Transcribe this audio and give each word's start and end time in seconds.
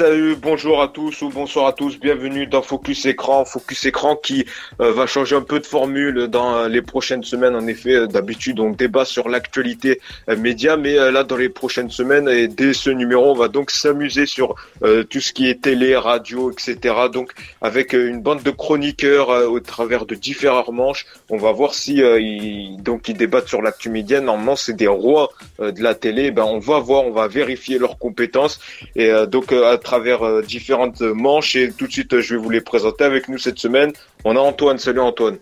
Salut, 0.00 0.34
bonjour 0.34 0.80
à 0.80 0.88
tous 0.88 1.20
ou 1.20 1.28
bonsoir 1.28 1.66
à 1.66 1.74
tous, 1.74 2.00
bienvenue 2.00 2.46
dans 2.46 2.62
Focus 2.62 3.04
Écran. 3.04 3.44
Focus 3.44 3.84
Écran 3.84 4.16
qui 4.16 4.46
euh, 4.80 4.94
va 4.94 5.06
changer 5.06 5.36
un 5.36 5.42
peu 5.42 5.60
de 5.60 5.66
formule 5.66 6.26
dans 6.28 6.56
euh, 6.56 6.68
les 6.68 6.80
prochaines 6.80 7.22
semaines. 7.22 7.54
En 7.54 7.66
effet, 7.66 7.96
euh, 7.96 8.06
d'habitude 8.06 8.60
on 8.60 8.70
débat 8.70 9.04
sur 9.04 9.28
l'actualité 9.28 10.00
média, 10.38 10.78
mais 10.78 10.94
là 10.94 11.22
dans 11.22 11.36
les 11.36 11.50
prochaines 11.50 11.90
semaines 11.90 12.30
et 12.30 12.48
dès 12.48 12.72
ce 12.72 12.88
numéro, 12.88 13.30
on 13.30 13.34
va 13.34 13.48
donc 13.48 13.70
s'amuser 13.70 14.24
sur 14.24 14.54
tout 14.80 15.20
ce 15.20 15.34
qui 15.34 15.50
est 15.50 15.60
télé, 15.60 15.94
radio, 15.96 16.50
etc. 16.50 16.94
Donc 17.12 17.32
avec 17.60 17.92
une 17.92 18.22
bande 18.22 18.42
de 18.42 18.50
chroniqueurs 18.50 19.28
au 19.50 19.60
travers 19.60 20.06
de 20.06 20.14
différents 20.14 20.72
manches, 20.72 21.04
on 21.28 21.36
va 21.36 21.52
voir 21.52 21.74
si 21.74 21.96
ils, 21.96 22.82
donc 22.82 23.08
ils 23.08 23.16
débattent 23.16 23.48
sur 23.48 23.60
l'actu 23.60 23.90
média. 23.90 24.20
Normalement, 24.22 24.56
c'est 24.56 24.76
des 24.76 24.86
rois 24.86 25.28
de 25.58 25.82
la 25.82 25.94
télé. 25.94 26.30
Ben 26.30 26.44
on 26.44 26.58
va 26.58 26.78
voir, 26.78 27.04
on 27.04 27.10
va 27.10 27.28
vérifier 27.28 27.78
leurs 27.78 27.98
compétences 27.98 28.60
et 28.96 29.10
donc 29.26 29.52
à 29.52 29.76
travers 29.90 30.22
euh, 30.22 30.40
différentes 30.40 31.00
manches 31.00 31.56
et 31.56 31.72
tout 31.72 31.88
de 31.88 31.92
suite 31.92 32.20
je 32.20 32.34
vais 32.34 32.40
vous 32.40 32.48
les 32.48 32.60
présenter 32.60 33.02
avec 33.02 33.28
nous 33.28 33.38
cette 33.38 33.58
semaine. 33.58 33.92
On 34.24 34.36
a 34.36 34.38
Antoine. 34.38 34.78
Salut 34.78 35.00
Antoine. 35.00 35.38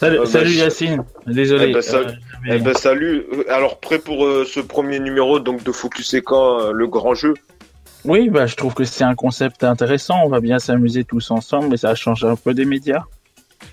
Salut, 0.00 0.18
euh, 0.18 0.24
salut 0.24 0.50
Yacine. 0.50 1.04
Désolé. 1.28 1.66
Eh 1.68 1.72
ben, 1.72 1.82
salut. 1.82 2.08
Euh, 2.08 2.56
eh 2.56 2.58
ben, 2.58 2.74
salut. 2.74 3.24
Alors 3.48 3.78
prêt 3.78 4.00
pour 4.00 4.26
ce 4.44 4.58
premier 4.58 4.98
numéro 4.98 5.38
donc 5.38 5.62
de 5.62 5.70
Focus 5.70 6.16
quand 6.24 6.72
le 6.72 6.86
grand 6.88 7.14
jeu? 7.14 7.34
Oui, 8.04 8.28
bah, 8.28 8.46
je 8.46 8.56
trouve 8.56 8.74
que 8.74 8.82
c'est 8.82 9.04
un 9.04 9.14
concept 9.14 9.62
intéressant. 9.62 10.16
On 10.24 10.28
va 10.28 10.40
bien 10.40 10.58
s'amuser 10.58 11.04
tous 11.04 11.30
ensemble, 11.30 11.68
mais 11.68 11.76
ça 11.76 11.94
change 11.94 12.24
un 12.24 12.34
peu 12.34 12.54
des 12.54 12.64
médias. 12.64 13.04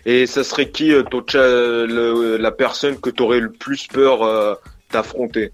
Et 0.06 0.28
ça 0.28 0.44
serait 0.44 0.70
qui 0.70 0.94
la 0.94 2.52
personne 2.52 3.00
que 3.00 3.10
tu 3.10 3.24
aurais 3.24 3.40
le 3.40 3.52
plus 3.52 3.88
peur 3.88 4.60
d'affronter 4.92 5.52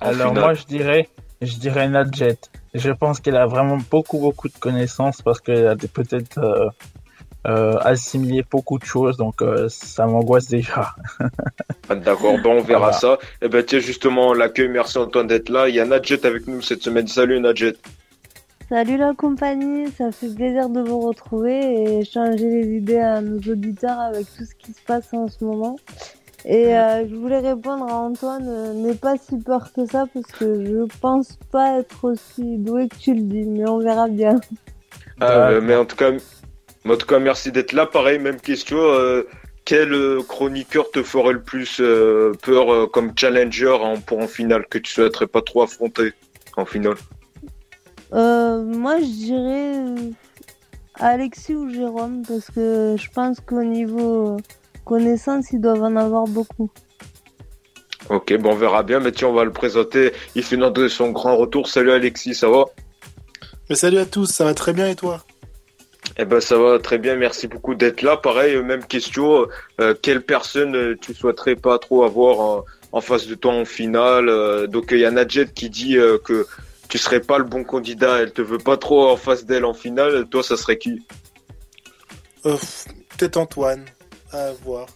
Alors 0.00 0.32
moi, 0.32 0.54
je 0.54 0.64
dirais, 0.64 1.10
je 1.42 1.56
dirais 1.56 1.86
Nadjet. 1.86 2.38
Je 2.76 2.90
pense 2.90 3.20
qu'elle 3.20 3.36
a 3.36 3.46
vraiment 3.46 3.78
beaucoup, 3.90 4.18
beaucoup 4.18 4.48
de 4.48 4.58
connaissances 4.58 5.22
parce 5.22 5.40
qu'elle 5.40 5.66
a 5.66 5.76
peut-être 5.76 6.38
euh, 6.38 6.68
euh, 7.46 7.78
assimilé 7.80 8.44
beaucoup 8.50 8.78
de 8.78 8.84
choses, 8.84 9.16
donc 9.16 9.40
euh, 9.40 9.68
ça 9.68 10.06
m'angoisse 10.06 10.48
déjà. 10.48 10.94
Ah, 11.88 11.94
d'accord, 11.94 12.36
bon, 12.42 12.58
on 12.58 12.62
verra 12.62 12.92
ça. 12.92 13.16
Et 13.40 13.44
eh 13.44 13.48
ben 13.48 13.64
tiens, 13.64 13.78
justement, 13.78 14.34
l'accueil, 14.34 14.66
merci 14.66 14.98
Antoine 14.98 15.28
d'être 15.28 15.50
là. 15.50 15.68
Il 15.68 15.76
y 15.76 15.78
a 15.78 15.84
Nadjet 15.84 16.26
avec 16.26 16.48
nous 16.48 16.60
cette 16.60 16.82
semaine. 16.82 17.06
Salut 17.06 17.38
Nadjet. 17.38 17.76
Salut 18.68 18.96
la 18.96 19.14
compagnie, 19.14 19.88
ça 19.92 20.10
fait 20.10 20.34
plaisir 20.34 20.68
de 20.68 20.80
vous 20.80 20.98
retrouver 20.98 22.00
et 22.00 22.04
changer 22.04 22.50
les 22.50 22.78
idées 22.78 22.98
à 22.98 23.20
nos 23.20 23.38
auditeurs 23.38 24.00
avec 24.00 24.26
tout 24.36 24.44
ce 24.44 24.54
qui 24.56 24.72
se 24.72 24.82
passe 24.82 25.14
en 25.14 25.28
ce 25.28 25.44
moment. 25.44 25.76
Et 26.48 26.76
euh, 26.76 27.08
je 27.08 27.14
voulais 27.16 27.40
répondre 27.40 27.84
à 27.90 27.96
Antoine, 27.96 28.46
euh, 28.48 28.72
n'aie 28.72 28.94
pas 28.94 29.16
si 29.18 29.36
peur 29.36 29.72
que 29.72 29.84
ça 29.84 30.04
parce 30.14 30.26
que 30.26 30.64
je 30.64 30.86
pense 31.00 31.36
pas 31.50 31.80
être 31.80 32.04
aussi 32.04 32.58
doué 32.58 32.88
que 32.88 32.94
tu 32.94 33.14
le 33.14 33.22
dis, 33.22 33.44
mais 33.44 33.68
on 33.68 33.80
verra 33.80 34.06
bien. 34.06 34.36
Ah, 35.20 35.50
mais 35.60 35.74
en 35.74 35.84
tout 35.84 35.96
cas, 35.96 36.12
en 36.88 36.96
tout 36.96 37.06
cas, 37.06 37.18
merci 37.18 37.50
d'être 37.50 37.72
là. 37.72 37.84
Pareil, 37.84 38.20
même 38.20 38.40
question. 38.40 38.78
Euh, 38.78 39.26
quel 39.64 39.92
chroniqueur 40.28 40.88
te 40.92 41.02
ferait 41.02 41.32
le 41.32 41.42
plus 41.42 41.82
peur 42.42 42.88
comme 42.92 43.12
challenger 43.18 43.72
en, 43.72 44.00
pour 44.00 44.20
en 44.20 44.28
finale 44.28 44.66
que 44.70 44.78
tu 44.78 44.92
souhaiterais 44.92 45.26
pas 45.26 45.42
trop 45.42 45.62
affronter 45.62 46.12
en 46.56 46.64
finale? 46.64 46.94
Moi, 48.12 49.00
je 49.00 49.06
dirais 49.06 50.12
Alexis 50.94 51.56
ou 51.56 51.68
Jérôme 51.68 52.22
parce 52.28 52.48
que 52.52 52.94
je 52.96 53.10
pense 53.10 53.40
qu'au 53.40 53.64
niveau 53.64 54.36
connaissances, 54.86 55.50
ils 55.52 55.60
doivent 55.60 55.82
en 55.82 55.96
avoir 55.96 56.24
beaucoup. 56.24 56.70
Ok, 58.08 58.32
bon, 58.38 58.52
on 58.52 58.56
verra 58.56 58.82
bien. 58.82 59.00
Mais 59.00 59.12
tiens, 59.12 59.28
on 59.28 59.34
va 59.34 59.44
le 59.44 59.52
présenter. 59.52 60.12
Il 60.34 60.42
fait 60.42 60.56
de 60.56 60.88
son 60.88 61.10
grand 61.10 61.36
retour. 61.36 61.68
Salut 61.68 61.90
Alexis, 61.90 62.34
ça 62.34 62.48
va? 62.48 62.64
Mais 63.68 63.76
salut 63.76 63.98
à 63.98 64.06
tous, 64.06 64.26
ça 64.26 64.44
va 64.44 64.54
très 64.54 64.72
bien 64.72 64.88
et 64.88 64.94
toi? 64.94 65.24
Eh 66.18 66.24
ben 66.24 66.40
ça 66.40 66.56
va 66.56 66.78
très 66.78 66.98
bien, 66.98 67.16
merci 67.16 67.48
beaucoup 67.48 67.74
d'être 67.74 68.00
là. 68.00 68.16
Pareil, 68.16 68.62
même 68.62 68.84
question, 68.84 69.48
euh, 69.80 69.94
quelle 70.00 70.22
personne 70.22 70.76
euh, 70.76 70.96
tu 70.98 71.12
souhaiterais 71.12 71.56
pas 71.56 71.78
trop 71.78 72.04
avoir 72.04 72.64
en, 72.92 73.00
face 73.00 73.26
de 73.26 73.34
toi 73.34 73.52
en 73.52 73.64
finale 73.64 74.28
euh, 74.28 74.66
Donc 74.68 74.86
il 74.92 74.98
y 74.98 75.04
a 75.04 75.10
Nadjet 75.10 75.48
qui 75.52 75.68
dit 75.68 75.98
que 76.24 76.46
tu 76.88 76.96
serais 76.96 77.20
pas 77.20 77.38
le 77.38 77.44
bon 77.44 77.64
candidat, 77.64 78.18
elle 78.22 78.32
te 78.32 78.40
veut 78.40 78.58
pas 78.58 78.76
trop 78.76 79.10
en 79.10 79.16
face 79.16 79.44
d'elle 79.44 79.64
en 79.64 79.74
finale. 79.74 80.26
Toi, 80.30 80.44
ça 80.44 80.56
serait 80.56 80.78
qui? 80.78 81.04
Peut-être 82.44 83.36
Antoine 83.36 83.84
à 84.32 84.52
voir. 84.52 84.86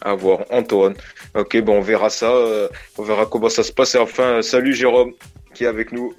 À 0.00 0.14
voir, 0.14 0.44
Antoine. 0.50 0.94
Ok, 1.34 1.56
bon, 1.62 1.78
on 1.78 1.80
verra 1.80 2.10
ça. 2.10 2.30
Euh, 2.30 2.68
on 2.98 3.02
verra 3.02 3.26
comment 3.26 3.48
ça 3.48 3.62
se 3.62 3.72
passe. 3.72 3.94
Et 3.94 3.98
enfin, 3.98 4.42
salut 4.42 4.74
Jérôme, 4.74 5.12
qui 5.54 5.64
est 5.64 5.66
avec 5.66 5.92
nous. 5.92 6.14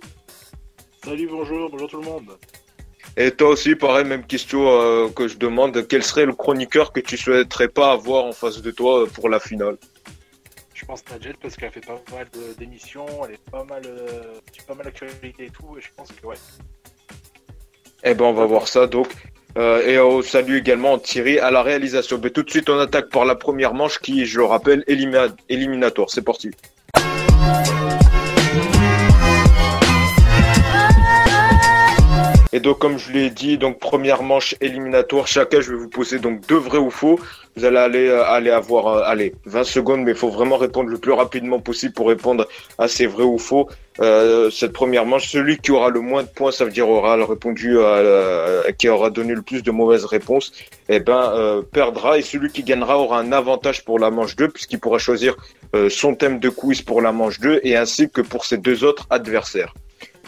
Salut, 1.04 1.28
bonjour, 1.28 1.70
bonjour 1.70 1.90
tout 1.90 2.02
le 2.02 2.06
monde. 2.06 2.38
Et 3.18 3.32
toi 3.32 3.50
aussi, 3.50 3.76
pareil, 3.76 4.06
même 4.06 4.26
question 4.26 4.68
euh, 4.68 5.10
que 5.10 5.28
je 5.28 5.38
demande. 5.38 5.88
Quel 5.88 6.04
serait 6.04 6.26
le 6.26 6.34
chroniqueur 6.34 6.92
que 6.92 7.00
tu 7.00 7.16
souhaiterais 7.16 7.70
pas 7.70 7.92
avoir 7.92 8.26
en 8.26 8.32
face 8.32 8.62
de 8.62 8.72
toi 8.72 9.04
euh, 9.04 9.06
pour 9.06 9.30
la 9.30 9.40
finale? 9.40 9.78
Je 10.74 10.84
pense 10.84 11.04
Nadjet 11.10 11.34
parce 11.42 11.56
qu'elle 11.56 11.72
fait 11.72 11.86
pas 11.86 12.02
mal 12.12 12.28
d'émissions, 12.58 13.06
elle 13.26 13.36
est 13.36 13.50
pas 13.50 13.64
mal, 13.64 13.84
pas 14.68 14.76
mal 14.76 14.86
d'actualité 14.86 15.46
et 15.46 15.50
tout, 15.50 15.78
et 15.78 15.82
je 15.82 15.88
pense 15.96 16.12
que 16.12 16.26
ouais. 16.28 16.36
Eh 18.04 18.14
ben, 18.14 18.26
on 18.26 18.34
va 18.34 18.46
voir 18.46 18.68
ça. 18.68 18.86
Donc, 18.86 19.08
euh, 19.58 19.88
et 19.88 20.00
on 20.00 20.22
salue 20.22 20.56
également 20.56 20.98
Thierry 20.98 21.40
à 21.40 21.52
la 21.52 21.64
réalisation. 21.64 22.20
Mais 22.22 22.30
tout 22.30 22.44
de 22.44 22.50
suite, 22.50 22.70
on 22.70 22.78
attaque 22.80 23.10
par 23.10 23.26
la 23.26 23.36
première 23.36 23.74
manche 23.74 24.00
qui, 24.00 24.26
je 24.26 24.40
le 24.40 24.46
rappelle, 24.46 24.84
éliminatoire. 24.88 26.10
C'est 26.10 26.24
parti. 26.24 26.52
Et 32.52 32.62
donc, 32.62 32.80
comme 32.80 32.98
je 32.98 33.12
l'ai 33.12 33.30
dit, 33.30 33.58
donc 33.58 33.80
première 33.80 34.24
manche 34.24 34.56
éliminatoire. 34.62 35.28
Chacun, 35.28 35.60
je 35.60 35.72
vais 35.72 35.78
vous 35.78 35.90
poser 35.90 36.20
donc 36.20 36.48
deux 36.48 36.56
vrais 36.56 36.78
ou 36.78 36.90
faux. 36.90 37.20
Vous 37.58 37.64
allez 37.64 37.78
aller, 37.78 38.08
euh, 38.10 38.26
aller 38.26 38.50
avoir, 38.50 38.88
euh, 38.88 39.04
allez, 39.06 39.34
20 39.46 39.64
secondes, 39.64 40.02
mais 40.02 40.12
il 40.12 40.18
faut 40.18 40.30
vraiment 40.30 40.58
répondre 40.58 40.90
le 40.90 40.98
plus 40.98 41.14
rapidement 41.14 41.60
possible 41.60 41.94
pour 41.94 42.10
répondre 42.10 42.48
à 42.78 42.90
ces 42.90 43.08
vrais 43.08 43.24
ou 43.24 43.38
faux. 43.38 43.70
Euh, 44.02 44.50
cette 44.50 44.74
première 44.74 45.06
manche, 45.06 45.30
celui 45.30 45.58
qui 45.58 45.72
aura 45.72 45.90
le 45.90 46.02
moins 46.02 46.24
de 46.24 46.28
points, 46.28 46.52
ça 46.52 46.66
veut 46.66 46.72
dire 46.72 46.90
aura 46.90 47.16
répondu, 47.26 47.78
qui 48.78 48.90
aura 48.90 49.10
donné 49.10 49.34
le 49.34 49.42
plus 49.42 49.64
de 49.64 49.72
mauvaises 49.72 50.04
réponses, 50.04 50.52
eh 50.90 51.00
ben 51.00 51.64
perdra. 51.72 52.18
Et 52.18 52.22
celui 52.22 52.50
qui 52.52 52.64
gagnera 52.64 52.98
aura 52.98 53.20
un 53.20 53.32
avantage 53.32 53.86
pour 53.86 54.00
la 54.00 54.12
manche 54.12 54.36
2, 54.36 54.50
puisqu'il 54.50 54.80
pourra 54.80 54.98
choisir 54.98 55.38
son 55.90 56.14
thème 56.14 56.40
de 56.40 56.50
quiz 56.50 56.82
pour 56.82 57.02
la 57.02 57.14
manche 57.14 57.40
2 57.40 57.62
et 57.64 57.78
ainsi 57.78 58.10
que 58.10 58.20
pour 58.20 58.44
ses 58.44 58.58
deux 58.58 58.84
autres 58.84 59.08
adversaires. 59.10 59.74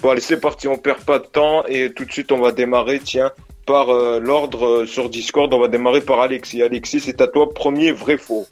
Bon 0.01 0.11
allez 0.11 0.21
c'est 0.21 0.39
parti, 0.39 0.67
on 0.67 0.77
perd 0.77 1.03
pas 1.03 1.19
de 1.19 1.25
temps 1.25 1.66
et 1.66 1.91
tout 1.91 2.05
de 2.05 2.11
suite 2.11 2.31
on 2.31 2.39
va 2.39 2.51
démarrer, 2.51 2.99
tiens, 2.99 3.31
par 3.67 3.89
euh, 3.89 4.19
l'ordre 4.19 4.66
euh, 4.66 4.85
sur 4.88 5.09
Discord, 5.09 5.53
on 5.53 5.59
va 5.59 5.67
démarrer 5.67 6.01
par 6.01 6.22
Alexis. 6.22 6.63
Alexis, 6.63 7.01
c'est 7.01 7.22
à 7.22 7.28
toi, 7.28 7.53
premier 7.53 7.91
vrai 7.91 8.17
faux. 8.17 8.47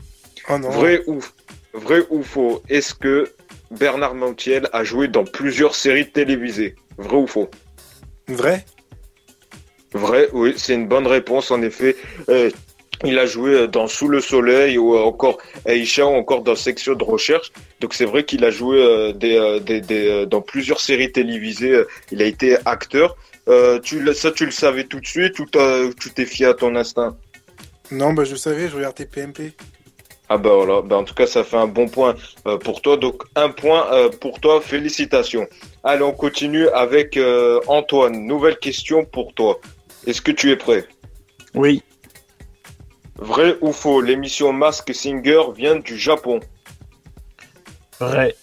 Oh 0.49 0.59
non. 0.59 0.69
Vrai 0.69 1.01
ou 1.07 1.19
vrai 1.73 2.01
ou 2.11 2.21
faux 2.21 2.61
Est-ce 2.69 2.93
que 2.93 3.31
Bernard 3.71 4.13
Montiel 4.13 4.69
a 4.73 4.83
joué 4.83 5.07
dans 5.07 5.23
plusieurs 5.23 5.73
séries 5.73 6.11
télévisées? 6.11 6.75
Vrai 6.97 7.17
ou 7.17 7.25
faux? 7.25 7.49
Vrai 8.27 8.63
Vrai, 9.93 10.27
oui, 10.33 10.53
c'est 10.57 10.73
une 10.73 10.87
bonne 10.87 11.07
réponse 11.07 11.49
en 11.49 11.61
effet. 11.61 11.95
Euh, 12.27 12.51
il 13.05 13.17
a 13.17 13.25
joué 13.25 13.67
dans 13.69 13.87
Sous 13.87 14.09
le 14.09 14.19
Soleil 14.19 14.77
ou 14.77 14.97
encore 14.97 15.37
Aisha 15.65 16.05
ou 16.05 16.15
encore 16.15 16.41
dans 16.41 16.55
Section 16.55 16.95
de 16.95 17.03
Recherche. 17.03 17.51
Donc 17.79 17.93
c'est 17.93 18.05
vrai 18.05 18.25
qu'il 18.25 18.43
a 18.43 18.51
joué 18.51 19.13
des, 19.15 19.59
des, 19.61 19.81
des, 19.81 20.25
dans 20.25 20.41
plusieurs 20.41 20.79
séries 20.81 21.11
télévisées. 21.11 21.83
Il 22.11 22.21
a 22.21 22.25
été 22.25 22.57
acteur. 22.65 23.15
Euh, 23.47 23.79
tu, 23.79 24.13
ça, 24.13 24.31
tu 24.31 24.45
le 24.45 24.51
savais 24.51 24.85
tout 24.85 24.99
de 24.99 25.05
suite 25.05 25.37
ou 25.39 25.45
tu 25.99 26.11
t'es 26.11 26.25
fié 26.25 26.47
à 26.47 26.53
ton 26.53 26.75
instinct? 26.75 27.15
Non, 27.91 28.13
bah, 28.13 28.23
je 28.23 28.35
savais, 28.35 28.69
je 28.69 28.75
regardais 28.75 29.05
PMP. 29.05 29.53
Ah 30.27 30.39
bah 30.39 30.55
voilà, 30.55 30.81
bah, 30.81 30.97
en 30.97 31.03
tout 31.03 31.13
cas 31.13 31.27
ça 31.27 31.43
fait 31.43 31.57
un 31.57 31.67
bon 31.67 31.87
point 31.87 32.15
pour 32.63 32.81
toi. 32.81 32.97
Donc 32.97 33.21
un 33.35 33.49
point 33.49 34.09
pour 34.19 34.39
toi, 34.39 34.59
félicitations. 34.59 35.47
Allez, 35.83 36.01
on 36.01 36.13
continue 36.13 36.67
avec 36.69 37.19
Antoine. 37.67 38.25
Nouvelle 38.25 38.57
question 38.57 39.05
pour 39.05 39.35
toi. 39.35 39.59
Est-ce 40.07 40.21
que 40.21 40.31
tu 40.31 40.49
es 40.49 40.55
prêt? 40.55 40.87
Oui. 41.53 41.83
Vrai 43.17 43.55
ou 43.61 43.71
faux, 43.71 44.01
l'émission 44.01 44.51
Mask 44.51 44.91
Singer 44.95 45.41
vient 45.55 45.75
du 45.75 45.95
Japon? 45.95 46.39
Vrai. 47.99 48.35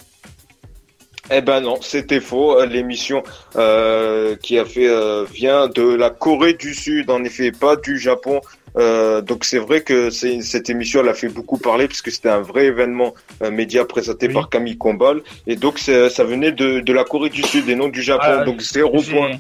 Eh 1.31 1.41
ben 1.41 1.61
non, 1.61 1.81
c'était 1.81 2.21
faux. 2.21 2.59
Euh, 2.59 2.67
l'émission 2.67 3.23
euh, 3.57 4.37
qui 4.37 4.59
a 4.59 4.65
fait 4.65 4.89
euh, 4.89 5.25
vient 5.25 5.69
de 5.69 5.83
la 5.83 6.11
Corée 6.11 6.55
du 6.55 6.75
Sud, 6.75 7.11
en 7.11 7.23
effet, 7.25 7.53
pas 7.53 7.77
du 7.77 7.99
Japon. 7.99 8.41
donc 8.75 9.45
c'est 9.45 9.59
vrai 9.59 9.83
que 9.83 10.09
cette 10.11 10.71
émission 10.71 11.01
elle 11.01 11.11
a 11.11 11.15
fait 11.15 11.29
beaucoup 11.29 11.59
parler 11.59 11.87
puisque 11.89 12.11
c'était 12.11 12.31
un 12.31 12.41
vrai 12.41 12.65
événement 12.73 13.13
média 13.51 13.85
présenté 13.85 14.31
par 14.31 14.49
Camille 14.49 14.79
Combal 14.79 15.21
et 15.47 15.57
donc 15.57 15.79
ça 15.79 16.25
venait 16.25 16.53
de, 16.53 16.93
la 16.93 17.05
Corée 17.05 17.29
du 17.29 17.43
Sud 17.43 17.69
et 17.69 17.77
non 17.77 17.89
du 17.89 18.03
Japon. 18.03 18.39
Ah, 18.41 18.45
donc 18.45 18.63
zéro 18.63 19.03
point. 19.03 19.33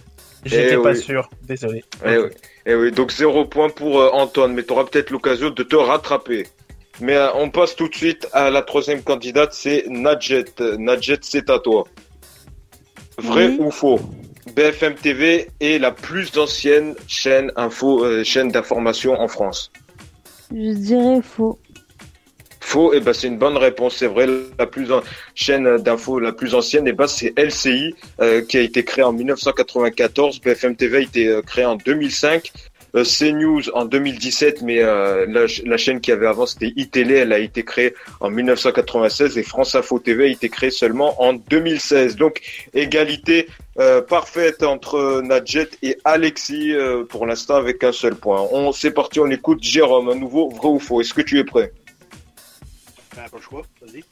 J'étais 0.44 0.74
eh 0.74 0.82
pas 0.82 0.94
sûr, 0.94 1.30
désolé. 1.46 1.84
Eh 2.04 2.18
oui. 2.18 2.30
Eh 2.64 2.74
oui, 2.74 2.92
donc 2.92 3.10
zéro 3.10 3.44
point 3.44 3.68
pour 3.68 4.00
euh, 4.00 4.10
Antoine, 4.12 4.54
mais 4.54 4.62
tu 4.62 4.72
auras 4.72 4.84
peut-être 4.84 5.10
l'occasion 5.10 5.50
de 5.50 5.62
te 5.62 5.74
rattraper. 5.76 6.46
Mais 7.02 7.16
euh, 7.16 7.28
on 7.34 7.50
passe 7.50 7.74
tout 7.76 7.88
de 7.88 7.94
suite 7.94 8.28
à 8.32 8.48
la 8.48 8.62
troisième 8.62 9.02
candidate, 9.02 9.52
c'est 9.52 9.84
Nadjet. 9.88 10.44
Nadjet, 10.78 11.18
c'est 11.20 11.50
à 11.50 11.58
toi. 11.58 11.84
Vrai 13.18 13.48
ou 13.58 13.70
faux? 13.70 14.00
BFM 14.54 14.94
TV 14.94 15.48
est 15.60 15.78
la 15.78 15.90
plus 15.90 16.36
ancienne 16.38 16.94
chaîne 17.06 17.50
info, 17.56 18.04
euh, 18.04 18.22
chaîne 18.24 18.48
d'information 18.48 19.12
en 19.20 19.28
France 19.28 19.70
Je 20.50 20.72
dirais 20.74 21.20
faux. 21.22 21.58
Faux, 22.60 22.92
et 22.94 23.00
ben 23.00 23.12
c'est 23.12 23.26
une 23.26 23.38
bonne 23.38 23.56
réponse, 23.56 23.96
c'est 23.96 24.06
vrai. 24.06 24.26
La 24.58 24.66
plus 24.66 24.92
an- 24.92 25.02
chaîne 25.34 25.76
d'info 25.78 26.18
la 26.20 26.32
plus 26.32 26.54
ancienne, 26.54 26.86
et 26.86 26.92
ben 26.92 27.06
c'est 27.06 27.32
LCI 27.36 27.94
euh, 28.20 28.42
qui 28.42 28.56
a 28.56 28.60
été 28.60 28.84
créée 28.84 29.04
en 29.04 29.12
1994. 29.12 30.40
BFM 30.40 30.76
TV 30.76 30.98
a 30.98 31.00
été 31.00 31.40
créée 31.46 31.64
en 31.66 31.76
2005. 31.76 32.50
Euh, 32.94 33.04
CNews 33.04 33.70
en 33.72 33.86
2017, 33.86 34.60
mais 34.62 34.82
euh, 34.82 35.24
la, 35.26 35.46
la 35.64 35.76
chaîne 35.78 36.00
qui 36.00 36.12
avait 36.12 36.26
avant 36.26 36.44
c'était 36.44 36.72
iTélé, 36.76 37.14
elle 37.14 37.32
a 37.32 37.38
été 37.38 37.64
créée 37.64 37.94
en 38.20 38.28
1996 38.30 39.38
et 39.38 39.42
France 39.42 39.74
Info 39.74 39.98
TV 39.98 40.24
a 40.24 40.28
été 40.28 40.50
créée 40.50 40.70
seulement 40.70 41.20
en 41.22 41.32
2016. 41.32 42.16
Donc 42.16 42.42
égalité 42.74 43.48
euh, 43.78 44.02
parfaite 44.02 44.62
entre 44.62 45.22
Nadjet 45.22 45.70
et 45.82 45.96
Alexis 46.04 46.74
euh, 46.74 47.04
pour 47.04 47.24
l'instant 47.24 47.56
avec 47.56 47.82
un 47.82 47.92
seul 47.92 48.14
point. 48.14 48.46
On 48.52 48.72
c'est 48.72 48.90
parti, 48.90 49.20
on 49.20 49.30
écoute 49.30 49.62
Jérôme, 49.62 50.10
un 50.10 50.14
nouveau 50.14 50.50
vrai 50.50 50.68
ou 50.68 50.78
faux. 50.78 51.00
Est-ce 51.00 51.14
que 51.14 51.22
tu 51.22 51.38
es 51.38 51.44
prêt? 51.44 51.72
Ah, 53.16 53.28
pas 53.30 53.38
le 53.38 53.42
choix, 53.42 53.62
vas-y. 53.80 54.04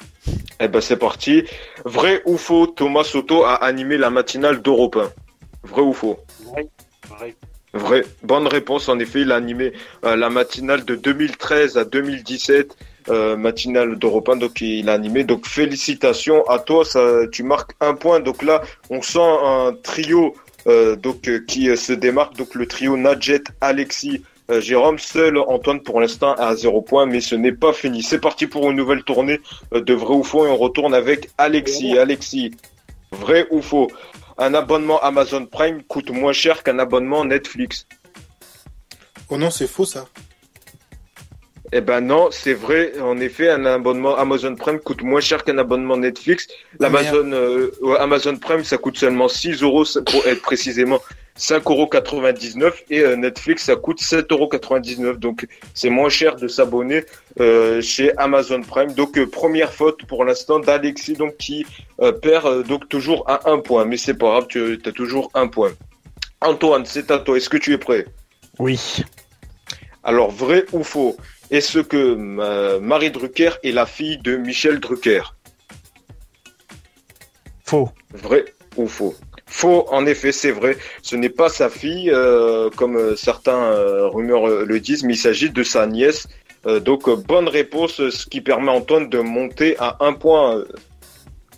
Eh 0.58 0.68
ben 0.68 0.80
c'est 0.80 0.96
parti. 0.96 1.44
Vrai 1.84 2.22
ou 2.24 2.38
faux, 2.38 2.66
Thomas 2.66 3.04
Soto 3.04 3.44
a 3.44 3.56
animé 3.56 3.98
la 3.98 4.08
matinale 4.08 4.62
d'Europe 4.62 4.96
1. 4.96 5.12
Vrai 5.64 5.82
ou 5.82 5.92
faux? 5.92 6.18
Vrai. 6.44 6.66
Vrai. 7.08 7.34
Vrai. 7.72 8.04
Bonne 8.22 8.48
réponse. 8.48 8.88
En 8.88 8.98
effet, 8.98 9.20
il 9.20 9.30
a 9.30 9.36
animé 9.36 9.72
euh, 10.04 10.16
la 10.16 10.28
matinale 10.28 10.84
de 10.84 10.96
2013 10.96 11.78
à 11.78 11.84
2017, 11.84 12.76
euh, 13.08 13.36
matinale 13.36 13.96
d'Europe 13.96 14.28
1. 14.28 14.36
Donc 14.36 14.60
il 14.60 14.88
a 14.88 14.92
animé. 14.92 15.22
Donc 15.22 15.46
félicitations 15.46 16.42
à 16.48 16.58
toi. 16.58 16.84
Ça, 16.84 17.00
tu 17.30 17.44
marques 17.44 17.72
un 17.80 17.94
point. 17.94 18.18
Donc 18.20 18.42
là, 18.42 18.62
on 18.90 19.02
sent 19.02 19.18
un 19.20 19.72
trio 19.82 20.34
euh, 20.66 20.96
donc 20.96 21.30
qui 21.46 21.76
se 21.76 21.92
démarque. 21.92 22.36
Donc 22.36 22.54
le 22.54 22.66
trio 22.66 22.96
Nadjet, 22.96 23.42
Alexis. 23.60 24.22
Jérôme, 24.58 24.98
seul 24.98 25.38
Antoine 25.38 25.80
pour 25.80 26.00
l'instant 26.00 26.34
à 26.34 26.56
zéro 26.56 26.82
point, 26.82 27.06
mais 27.06 27.20
ce 27.20 27.36
n'est 27.36 27.52
pas 27.52 27.72
fini. 27.72 28.02
C'est 28.02 28.18
parti 28.18 28.48
pour 28.48 28.68
une 28.68 28.76
nouvelle 28.76 29.04
tournée 29.04 29.38
de 29.70 29.94
vrai 29.94 30.12
ou 30.12 30.24
faux 30.24 30.44
et 30.44 30.48
on 30.48 30.56
retourne 30.56 30.92
avec 30.92 31.30
Alexis. 31.38 31.96
Alexis, 31.96 32.50
vrai 33.12 33.46
ou 33.52 33.62
faux? 33.62 33.86
Un 34.40 34.54
abonnement 34.54 34.98
Amazon 35.02 35.44
Prime 35.44 35.82
coûte 35.82 36.10
moins 36.10 36.32
cher 36.32 36.62
qu'un 36.62 36.78
abonnement 36.78 37.26
Netflix. 37.26 37.86
Oh 39.28 39.36
non, 39.36 39.50
c'est 39.50 39.66
faux 39.66 39.84
ça. 39.84 40.06
Eh 41.72 41.82
ben 41.82 42.00
non, 42.00 42.30
c'est 42.32 42.54
vrai. 42.54 42.98
En 43.00 43.18
effet, 43.18 43.50
un 43.50 43.66
abonnement 43.66 44.16
Amazon 44.16 44.56
Prime 44.56 44.80
coûte 44.80 45.02
moins 45.02 45.20
cher 45.20 45.44
qu'un 45.44 45.58
abonnement 45.58 45.98
Netflix. 45.98 46.48
L'Amazon 46.80 47.30
euh, 47.32 47.70
Amazon 47.98 48.36
Prime, 48.36 48.64
ça 48.64 48.78
coûte 48.78 48.96
seulement 48.96 49.28
6 49.28 49.62
euros 49.62 49.84
pour 50.06 50.26
être 50.26 50.40
précisément 50.40 51.00
5,99 51.40 52.60
euros 52.60 52.74
et 52.90 53.00
euh, 53.00 53.16
Netflix, 53.16 53.64
ça 53.64 53.76
coûte 53.76 54.00
7,99 54.00 55.02
euros. 55.02 55.16
Donc, 55.16 55.46
c'est 55.74 55.88
moins 55.88 56.10
cher 56.10 56.36
de 56.36 56.46
s'abonner 56.46 57.04
euh, 57.40 57.80
chez 57.80 58.16
Amazon 58.18 58.60
Prime. 58.60 58.92
Donc, 58.92 59.16
euh, 59.16 59.26
première 59.26 59.72
faute 59.72 60.04
pour 60.04 60.24
l'instant 60.24 60.60
d'Alexis, 60.60 61.14
donc 61.14 61.36
qui 61.38 61.66
perd 62.22 62.66
donc 62.66 62.88
toujours 62.88 63.28
à 63.28 63.50
un 63.50 63.58
point. 63.58 63.84
Mais 63.84 63.96
c'est 63.96 64.14
pas 64.14 64.26
grave, 64.26 64.46
tu 64.48 64.80
as 64.84 64.92
toujours 64.92 65.30
un 65.34 65.48
point. 65.48 65.72
Antoine, 66.42 66.84
c'est 66.84 67.10
à 67.10 67.18
toi. 67.18 67.36
Est-ce 67.36 67.48
que 67.48 67.56
tu 67.56 67.72
es 67.72 67.78
prêt? 67.78 68.06
Oui. 68.58 69.02
Alors, 70.04 70.30
vrai 70.30 70.64
ou 70.72 70.82
faux? 70.82 71.16
Est-ce 71.50 71.78
que 71.78 72.78
Marie 72.78 73.10
Drucker 73.10 73.50
est 73.62 73.72
la 73.72 73.86
fille 73.86 74.18
de 74.18 74.36
Michel 74.36 74.78
Drucker? 74.80 75.22
Faux. 77.64 77.90
Vrai 78.12 78.44
ou 78.76 78.86
faux? 78.86 79.14
Faux, 79.50 79.84
en 79.90 80.06
effet, 80.06 80.30
c'est 80.30 80.52
vrai. 80.52 80.78
Ce 81.02 81.16
n'est 81.16 81.28
pas 81.28 81.48
sa 81.48 81.68
fille, 81.68 82.08
euh, 82.10 82.70
comme 82.76 82.96
euh, 82.96 83.16
certains 83.16 83.64
euh, 83.64 84.06
rumeurs 84.06 84.46
le 84.46 84.80
disent, 84.80 85.02
mais 85.02 85.14
il 85.14 85.18
s'agit 85.18 85.50
de 85.50 85.62
sa 85.64 85.86
nièce. 85.86 86.28
Euh, 86.66 86.78
donc, 86.78 87.10
bonne 87.26 87.48
réponse, 87.48 88.08
ce 88.10 88.26
qui 88.26 88.40
permet 88.40 88.70
à 88.70 88.74
Antoine 88.74 89.08
de 89.08 89.18
monter 89.18 89.76
à 89.80 89.96
un 90.00 90.12
point. 90.12 90.62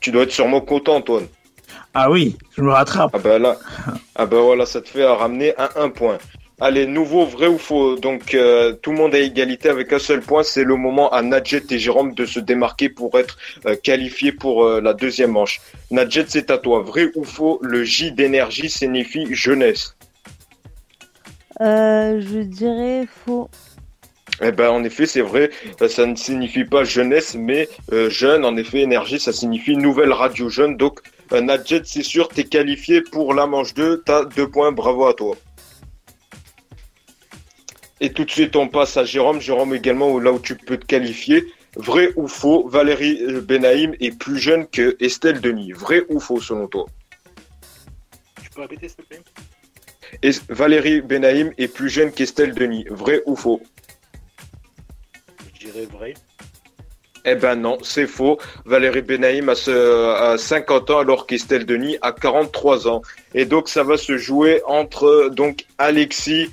Tu 0.00 0.10
dois 0.10 0.22
être 0.22 0.32
sûrement 0.32 0.62
content, 0.62 0.96
Antoine. 0.96 1.26
Ah 1.92 2.10
oui, 2.10 2.38
je 2.56 2.62
me 2.62 2.70
rattrape. 2.70 3.10
Ah 3.12 3.18
ben 3.18 3.38
là, 3.38 3.58
ah 4.14 4.24
ben 4.24 4.40
voilà, 4.40 4.64
ça 4.64 4.80
te 4.80 4.88
fait 4.88 5.04
ramener 5.04 5.54
à 5.58 5.70
un 5.76 5.90
point. 5.90 6.16
Allez, 6.64 6.86
nouveau 6.86 7.26
vrai 7.26 7.48
ou 7.48 7.58
faux. 7.58 7.96
Donc 7.96 8.34
euh, 8.34 8.72
tout 8.72 8.92
le 8.92 8.96
monde 8.96 9.16
à 9.16 9.18
égalité 9.18 9.68
avec 9.68 9.92
un 9.92 9.98
seul 9.98 10.20
point. 10.20 10.44
C'est 10.44 10.62
le 10.62 10.76
moment 10.76 11.10
à 11.10 11.20
Nadjet 11.20 11.64
et 11.70 11.78
Jérôme 11.80 12.14
de 12.14 12.24
se 12.24 12.38
démarquer 12.38 12.88
pour 12.88 13.18
être 13.18 13.36
euh, 13.66 13.74
qualifiés 13.74 14.30
pour 14.30 14.62
euh, 14.64 14.80
la 14.80 14.94
deuxième 14.94 15.32
manche. 15.32 15.60
Nadjet, 15.90 16.24
c'est 16.28 16.52
à 16.52 16.58
toi. 16.58 16.80
Vrai 16.80 17.10
ou 17.16 17.24
faux 17.24 17.58
Le 17.62 17.82
J 17.82 18.12
d'énergie 18.12 18.70
signifie 18.70 19.26
jeunesse. 19.34 19.96
Je 21.58 22.42
dirais 22.42 23.08
faux. 23.26 23.50
Eh 24.40 24.52
ben 24.52 24.70
en 24.70 24.84
effet, 24.84 25.06
c'est 25.06 25.20
vrai. 25.20 25.50
Ça 25.88 26.06
ne 26.06 26.14
signifie 26.14 26.64
pas 26.64 26.84
jeunesse, 26.84 27.34
mais 27.34 27.68
jeune. 27.90 28.44
En 28.44 28.56
effet, 28.56 28.82
énergie, 28.82 29.18
ça 29.18 29.32
signifie 29.32 29.76
nouvelle 29.76 30.12
radio 30.12 30.48
jeune. 30.48 30.76
Donc 30.76 31.00
Nadjet, 31.32 31.82
c'est 31.84 32.04
sûr, 32.04 32.28
t'es 32.28 32.44
qualifié 32.44 33.00
pour 33.00 33.34
la 33.34 33.48
manche 33.48 33.74
2. 33.74 34.04
T'as 34.06 34.26
deux 34.26 34.48
points. 34.48 34.70
Bravo 34.70 35.06
à 35.06 35.14
toi. 35.14 35.36
Et 38.04 38.12
tout 38.12 38.24
de 38.24 38.30
suite, 38.30 38.56
on 38.56 38.66
passe 38.66 38.96
à 38.96 39.04
Jérôme. 39.04 39.40
Jérôme 39.40 39.74
également, 39.74 40.18
là 40.18 40.32
où 40.32 40.40
tu 40.40 40.56
peux 40.56 40.76
te 40.76 40.84
qualifier. 40.84 41.44
Vrai 41.76 42.10
ou 42.16 42.26
faux, 42.26 42.68
Valérie 42.68 43.22
euh, 43.22 43.40
Benaïm 43.40 43.94
est 44.00 44.10
plus 44.18 44.38
jeune 44.38 44.66
que 44.66 44.96
Estelle 44.98 45.40
Denis. 45.40 45.70
Vrai 45.72 46.02
ou 46.08 46.18
faux 46.18 46.40
selon 46.40 46.66
toi? 46.66 46.84
Tu 48.42 48.50
peux 48.50 48.62
répéter, 48.62 48.88
s'il 48.88 48.96
te 48.98 49.02
plaît? 49.02 49.20
Et 50.22 50.30
Valérie 50.48 51.00
Benaïm 51.00 51.52
est 51.56 51.68
plus 51.68 51.88
jeune 51.88 52.10
qu'Estelle 52.10 52.54
Denis. 52.54 52.84
Vrai 52.90 53.22
ou 53.24 53.36
faux? 53.36 53.62
Je 55.54 55.66
dirais 55.66 55.86
vrai. 55.86 56.14
Eh 57.24 57.36
ben 57.36 57.54
non, 57.54 57.78
c'est 57.82 58.08
faux. 58.08 58.38
Valérie 58.64 59.00
Benaïm 59.02 59.48
a, 59.48 59.54
ce- 59.54 60.10
a 60.32 60.36
50 60.36 60.90
ans 60.90 60.98
alors 60.98 61.28
qu'Estelle 61.28 61.64
Denis 61.64 61.96
a 62.02 62.10
43 62.10 62.88
ans. 62.88 63.00
Et 63.32 63.44
donc 63.44 63.68
ça 63.68 63.84
va 63.84 63.96
se 63.96 64.16
jouer 64.18 64.60
entre 64.66 65.30
donc 65.32 65.64
Alexis, 65.78 66.50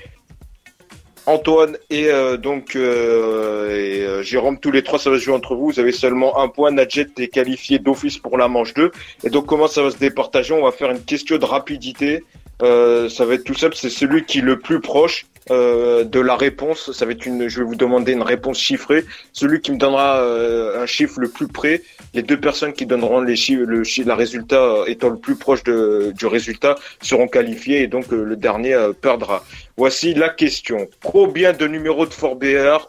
Antoine 1.30 1.78
et 1.92 2.08
euh, 2.08 2.38
donc 2.38 2.76
euh, 2.76 3.70
euh, 3.70 4.24
Jérôme. 4.24 4.60
Tous 4.60 4.72
les 4.72 4.82
trois, 4.82 4.98
ça 4.98 5.12
va 5.12 5.20
se 5.20 5.24
jouer 5.24 5.36
entre 5.36 5.54
vous. 5.54 5.68
Vous 5.68 5.80
avez 5.80 5.92
seulement 5.92 6.40
un 6.40 6.48
point. 6.48 6.72
Nadjet 6.72 7.08
est 7.18 7.28
qualifié 7.28 7.78
d'office 7.78 8.18
pour 8.18 8.36
la 8.36 8.48
manche 8.48 8.74
2. 8.74 8.92
Et 9.24 9.30
donc 9.30 9.46
comment 9.46 9.68
ça 9.68 9.84
va 9.84 9.92
se 9.92 9.98
départager? 9.98 10.56
On 10.56 10.64
va 10.64 10.72
faire 10.72 10.90
une 10.90 11.04
question 11.04 11.38
de 11.38 11.46
rapidité. 11.46 12.24
Euh, 12.64 13.10
ça 13.10 13.26
va 13.26 13.36
être 13.36 13.44
tout 13.44 13.54
simple. 13.54 13.76
C'est 13.76 13.92
celui 13.92 14.26
qui 14.26 14.40
est 14.40 14.42
le 14.42 14.58
plus 14.58 14.82
proche 14.82 15.28
euh, 15.52 16.04
de 16.04 16.20
la 16.20 16.36
réponse. 16.36 16.92
Ça 16.92 17.06
va 17.06 17.12
être 17.12 17.26
une. 17.26 17.48
Je 17.48 17.60
vais 17.60 17.66
vous 17.66 17.76
demander 17.76 18.14
une 18.14 18.22
réponse 18.22 18.60
chiffrée. 18.60 19.06
Celui 19.34 19.62
qui 19.62 19.72
me 19.72 19.78
donnera 19.78 20.20
euh, 20.20 20.82
un 20.82 20.86
chiffre 20.86 21.20
le 21.20 21.30
plus 21.30 21.48
près, 21.48 21.82
les 22.14 22.22
deux 22.24 22.40
personnes 22.40 22.74
qui 22.74 22.86
donneront 22.86 23.22
les 23.22 23.36
chiffres, 23.36 23.64
le 23.64 23.84
la 24.06 24.16
résultat 24.16 24.62
euh, 24.62 24.86
étant 24.86 25.10
le 25.10 25.18
plus 25.18 25.36
proche 25.36 25.64
de, 25.64 26.14
du 26.16 26.26
résultat 26.26 26.76
seront 27.02 27.28
qualifiés 27.28 27.82
et 27.82 27.88
donc 27.88 28.12
euh, 28.12 28.24
le 28.24 28.36
dernier 28.36 28.74
euh, 28.74 28.94
perdra. 28.94 29.44
Voici 29.78 30.14
la 30.14 30.30
question. 30.30 30.88
Combien 31.04 31.54
de 31.54 31.68
numéros 31.68 32.06
de 32.06 32.14
Fort 32.14 32.38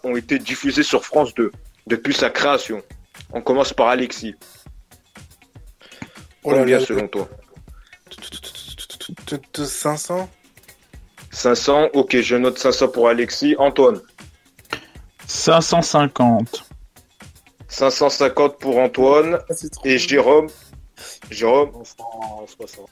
ont 0.04 0.16
été 0.16 0.38
diffusés 0.38 0.82
sur 0.82 1.04
France 1.04 1.34
2 1.34 1.50
depuis 1.86 2.14
sa 2.14 2.30
création? 2.30 2.82
On 3.32 3.40
commence 3.40 3.72
par 3.72 3.88
Alexis. 3.88 4.34
Oh 6.42 6.52
là 6.52 6.58
Combien 6.58 6.78
là. 6.78 6.84
selon 6.84 7.08
toi? 7.08 7.28
500 9.54 10.28
500. 11.30 11.90
Ok, 11.94 12.20
je 12.20 12.36
note 12.36 12.58
500 12.58 12.88
pour 12.88 13.08
Alexis. 13.08 13.54
Antoine. 13.58 14.00
550. 15.26 16.64
550 17.68 18.58
pour 18.58 18.78
Antoine. 18.78 19.38
Ah, 19.48 19.54
Et. 19.84 19.98
Jérôme. 19.98 20.48
Jérôme. 21.30 21.70
160. 22.48 22.88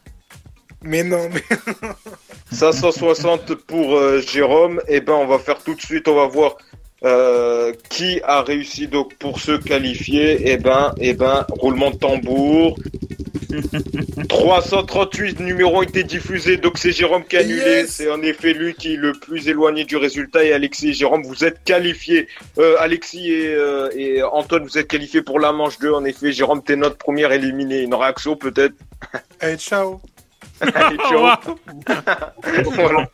Mais 0.85 1.03
non, 1.03 1.29
mais 1.33 1.43
560 2.53 3.55
pour 3.55 3.97
euh, 3.97 4.21
Jérôme. 4.21 4.81
Et 4.87 5.01
ben, 5.01 5.15
on 5.15 5.27
va 5.27 5.39
faire 5.39 5.59
tout 5.63 5.75
de 5.75 5.81
suite. 5.81 6.07
On 6.07 6.15
va 6.15 6.27
voir 6.27 6.57
euh, 7.05 7.73
qui 7.91 8.21
a 8.23 8.43
réussi 8.43 8.87
donc 8.87 9.15
pour 9.17 9.41
se 9.41 9.53
qualifier. 9.53 10.53
Et 10.53 10.57
ben, 10.57 10.95
et 10.99 11.15
ben, 11.15 11.45
roulement 11.49 11.91
de 11.91 11.97
tambour. 11.97 12.79
338 14.29 15.41
numéros 15.41 15.79
ont 15.79 15.83
été 15.83 16.05
diffusés, 16.05 16.57
donc 16.57 16.79
c'est 16.79 16.93
Jérôme 16.93 17.25
qui 17.25 17.37
a 17.37 17.41
annulé. 17.41 17.61
Yes 17.61 17.91
C'est 17.91 18.11
en 18.11 18.21
effet 18.23 18.53
lui 18.53 18.75
qui 18.75 18.95
est 18.95 18.97
le 18.97 19.13
plus 19.13 19.49
éloigné 19.49 19.85
du 19.85 19.97
résultat. 19.97 20.45
Et 20.45 20.53
Alexis 20.53 20.91
et 20.91 20.93
Jérôme, 20.93 21.23
vous 21.23 21.45
êtes 21.45 21.63
qualifiés. 21.65 22.29
Euh, 22.59 22.77
Alexis 22.79 23.31
et, 23.31 23.55
euh, 23.55 23.91
et 23.95 24.23
Antoine, 24.23 24.65
vous 24.65 24.79
êtes 24.79 24.89
qualifiés 24.89 25.23
pour 25.23 25.41
la 25.41 25.53
manche 25.53 25.79
2. 25.79 25.93
En 25.93 26.05
effet, 26.05 26.33
Jérôme, 26.33 26.63
t'es 26.63 26.77
notre 26.77 26.97
première 26.97 27.33
éliminée. 27.33 27.83
Une 27.83 27.95
réaction 27.95 28.37
peut-être? 28.37 28.75
Allez, 29.41 29.57
ciao. 29.57 30.01
Allez, 30.61 30.97
ciao. 30.99 31.29
Voilà. 32.73 33.09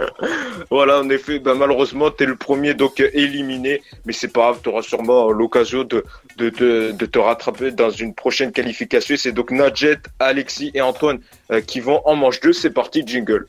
Voilà, 0.70 1.00
en 1.00 1.08
effet, 1.10 1.38
bah, 1.38 1.54
malheureusement, 1.54 2.10
t'es 2.10 2.26
le 2.26 2.36
premier 2.36 2.74
donc 2.74 3.00
éliminé, 3.00 3.82
mais 4.04 4.12
c'est 4.12 4.28
pas 4.28 4.40
grave, 4.40 4.60
t'auras 4.62 4.82
sûrement 4.82 5.28
euh, 5.28 5.32
l'occasion 5.32 5.84
de 5.84 6.04
te 6.50 7.18
rattraper 7.18 7.70
dans 7.70 7.90
une 7.90 8.14
prochaine 8.14 8.52
qualification. 8.52 9.16
C'est 9.16 9.32
donc 9.32 9.50
Nadjet, 9.50 9.98
Alexis 10.18 10.70
et 10.74 10.80
Antoine 10.80 11.20
euh, 11.52 11.60
qui 11.60 11.80
vont 11.80 12.00
en 12.04 12.16
manche 12.16 12.40
2. 12.40 12.52
C'est 12.52 12.70
parti, 12.70 13.02
jingle. 13.06 13.46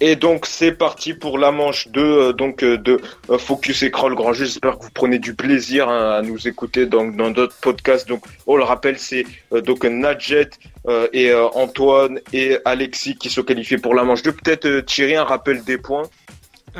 Et 0.00 0.16
donc 0.16 0.46
c'est 0.46 0.72
parti 0.72 1.14
pour 1.14 1.38
la 1.38 1.50
manche 1.50 1.88
2 1.88 2.00
euh, 2.00 2.32
donc 2.32 2.62
euh, 2.62 2.76
de 2.78 3.00
euh, 3.30 3.38
Focus 3.38 3.82
Écran 3.82 4.08
le 4.08 4.14
Grand 4.14 4.32
Jeu. 4.32 4.44
J'espère 4.44 4.78
que 4.78 4.84
vous 4.84 4.90
prenez 4.94 5.18
du 5.18 5.34
plaisir 5.34 5.88
hein, 5.88 6.18
à 6.18 6.22
nous 6.22 6.46
écouter 6.46 6.86
dans 6.86 7.04
dans 7.06 7.30
d'autres 7.30 7.56
podcasts. 7.60 8.08
Donc 8.08 8.24
on 8.46 8.56
le 8.56 8.64
rappelle 8.64 8.98
c'est 8.98 9.26
euh, 9.52 9.60
donc 9.60 9.84
Nadjet 9.84 10.50
euh, 10.86 11.08
et 11.12 11.30
euh, 11.30 11.48
Antoine 11.54 12.20
et 12.32 12.58
Alexis 12.64 13.16
qui 13.16 13.28
sont 13.28 13.42
qualifiés 13.42 13.78
pour 13.78 13.94
la 13.94 14.04
manche 14.04 14.22
2. 14.22 14.32
Peut-être 14.32 14.66
euh, 14.66 14.82
Thierry 14.82 15.16
un 15.16 15.24
rappel 15.24 15.64
des 15.64 15.78
points 15.78 16.04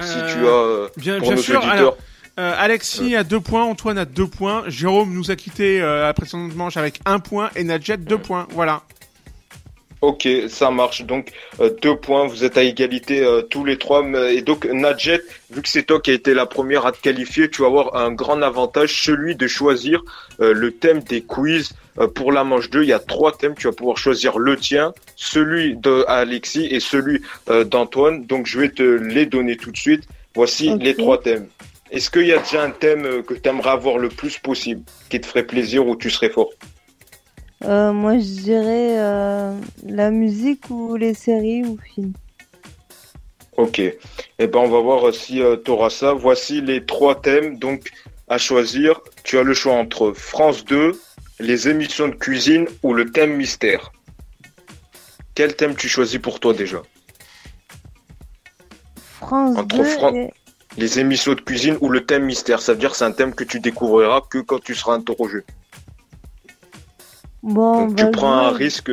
si 0.00 0.18
tu 0.32 0.46
as 0.46 0.50
euh, 0.50 0.88
Bien, 0.96 1.18
pour 1.18 1.28
bien 1.28 1.37
nos 1.37 1.42
sûr. 1.42 1.56
auditeurs. 1.58 1.72
Alors, 1.72 1.96
euh, 2.38 2.54
Alexis 2.56 3.16
a 3.16 3.25
deux 3.25 3.40
points, 3.40 3.64
Antoine 3.64 3.98
a 3.98 4.04
deux 4.04 4.26
points, 4.28 4.62
Jérôme 4.68 5.12
nous 5.12 5.30
a 5.30 5.37
quitté 5.37 5.80
euh, 5.80 6.04
à 6.04 6.06
la 6.06 6.14
précédente 6.14 6.54
manche 6.54 6.76
avec 6.76 7.00
un 7.04 7.18
point 7.18 7.50
et 7.56 7.64
Nadjet 7.64 7.96
deux 7.96 8.18
points. 8.18 8.46
Voilà. 8.50 8.82
Ok, 10.00 10.28
ça 10.48 10.70
marche. 10.70 11.02
Donc 11.02 11.30
euh, 11.60 11.70
deux 11.82 11.96
points, 11.96 12.26
vous 12.26 12.44
êtes 12.44 12.56
à 12.56 12.62
égalité 12.62 13.24
euh, 13.24 13.42
tous 13.42 13.64
les 13.64 13.78
trois. 13.78 14.02
Mais- 14.04 14.36
Et 14.36 14.42
donc 14.42 14.64
Nadjet, 14.66 15.20
vu 15.50 15.60
que 15.60 15.68
c'est 15.68 15.82
toi 15.82 16.00
qui 16.00 16.12
as 16.12 16.14
été 16.14 16.34
la 16.34 16.46
première 16.46 16.86
à 16.86 16.92
te 16.92 17.00
qualifier, 17.00 17.50
tu 17.50 17.62
vas 17.62 17.68
avoir 17.68 17.96
un 17.96 18.12
grand 18.12 18.40
avantage, 18.42 19.02
celui 19.02 19.34
de 19.34 19.48
choisir 19.48 20.02
euh, 20.40 20.52
le 20.52 20.70
thème 20.70 21.00
des 21.00 21.22
quiz. 21.22 21.72
Euh, 21.98 22.06
pour 22.06 22.30
la 22.30 22.44
manche 22.44 22.70
2, 22.70 22.84
il 22.84 22.88
y 22.90 22.92
a 22.92 23.00
trois 23.00 23.32
thèmes. 23.36 23.54
Tu 23.58 23.66
vas 23.66 23.72
pouvoir 23.72 23.96
choisir 23.96 24.38
le 24.38 24.56
tien, 24.56 24.94
celui 25.16 25.74
de 25.76 26.04
Alexis 26.06 26.68
et 26.70 26.78
celui 26.78 27.20
euh, 27.50 27.64
d'Antoine. 27.64 28.24
Donc 28.24 28.46
je 28.46 28.60
vais 28.60 28.68
te 28.68 28.82
les 28.82 29.26
donner 29.26 29.56
tout 29.56 29.72
de 29.72 29.76
suite. 29.76 30.04
Voici 30.34 30.68
les 30.78 30.94
trois 30.94 31.20
thèmes. 31.20 31.48
Est-ce 31.90 32.08
qu'il 32.10 32.26
y 32.26 32.32
a 32.32 32.38
déjà 32.38 32.62
un 32.62 32.70
thème 32.70 33.22
que 33.24 33.34
tu 33.34 33.48
aimerais 33.48 33.70
avoir 33.70 33.98
le 33.98 34.10
plus 34.10 34.38
possible, 34.38 34.82
qui 35.08 35.20
te 35.20 35.26
ferait 35.26 35.42
plaisir 35.42 35.84
ou 35.88 35.96
tu 35.96 36.08
serais 36.10 36.28
fort? 36.30 36.50
Euh, 37.64 37.92
moi, 37.92 38.18
je 38.18 38.42
dirais 38.42 38.98
euh, 38.98 39.54
la 39.84 40.10
musique 40.10 40.70
ou 40.70 40.96
les 40.96 41.14
séries 41.14 41.64
ou 41.64 41.78
films. 41.94 42.12
Ok. 43.56 43.80
Eh 43.80 44.46
ben, 44.46 44.58
on 44.60 44.68
va 44.68 44.80
voir 44.80 45.12
si 45.12 45.42
tu 45.64 45.70
auras 45.70 45.90
ça. 45.90 46.12
Voici 46.12 46.60
les 46.60 46.86
trois 46.86 47.20
thèmes. 47.20 47.58
Donc, 47.58 47.90
à 48.28 48.38
choisir, 48.38 49.00
tu 49.24 49.38
as 49.38 49.42
le 49.42 49.54
choix 49.54 49.74
entre 49.74 50.12
France 50.12 50.64
2, 50.64 50.98
les 51.40 51.68
émissions 51.68 52.08
de 52.08 52.14
cuisine 52.14 52.68
ou 52.82 52.94
le 52.94 53.10
thème 53.10 53.34
mystère. 53.34 53.90
Quel 55.34 55.56
thème 55.56 55.74
tu 55.74 55.88
choisis 55.88 56.20
pour 56.20 56.38
toi 56.38 56.52
déjà? 56.54 56.82
France 59.20 59.56
Entre 59.58 59.76
2 59.76 59.84
Fran- 59.84 60.14
et... 60.14 60.30
Les 60.76 61.00
émissions 61.00 61.34
de 61.34 61.40
cuisine 61.40 61.76
ou 61.80 61.88
le 61.88 62.06
thème 62.06 62.24
mystère. 62.24 62.60
Ça 62.60 62.72
veut 62.72 62.78
dire 62.78 62.92
que 62.92 62.96
c'est 62.96 63.04
un 63.04 63.10
thème 63.12 63.34
que 63.34 63.42
tu 63.42 63.58
découvriras 63.58 64.20
que 64.30 64.38
quand 64.38 64.60
tu 64.60 64.76
seras 64.76 64.94
interrogé. 64.94 65.38
Bon, 67.42 67.87
Donc, 67.87 67.90
on 67.90 67.95
tu 67.95 68.11
prends 68.11 68.38
un 68.38 68.50
risque. 68.50 68.90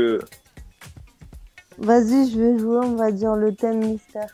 Vas-y, 1.78 2.32
je 2.32 2.40
vais 2.40 2.60
jouer, 2.60 2.80
on 2.84 2.96
va 2.96 3.12
dire 3.12 3.36
le 3.36 3.54
thème 3.54 3.80
mystère. 3.80 4.30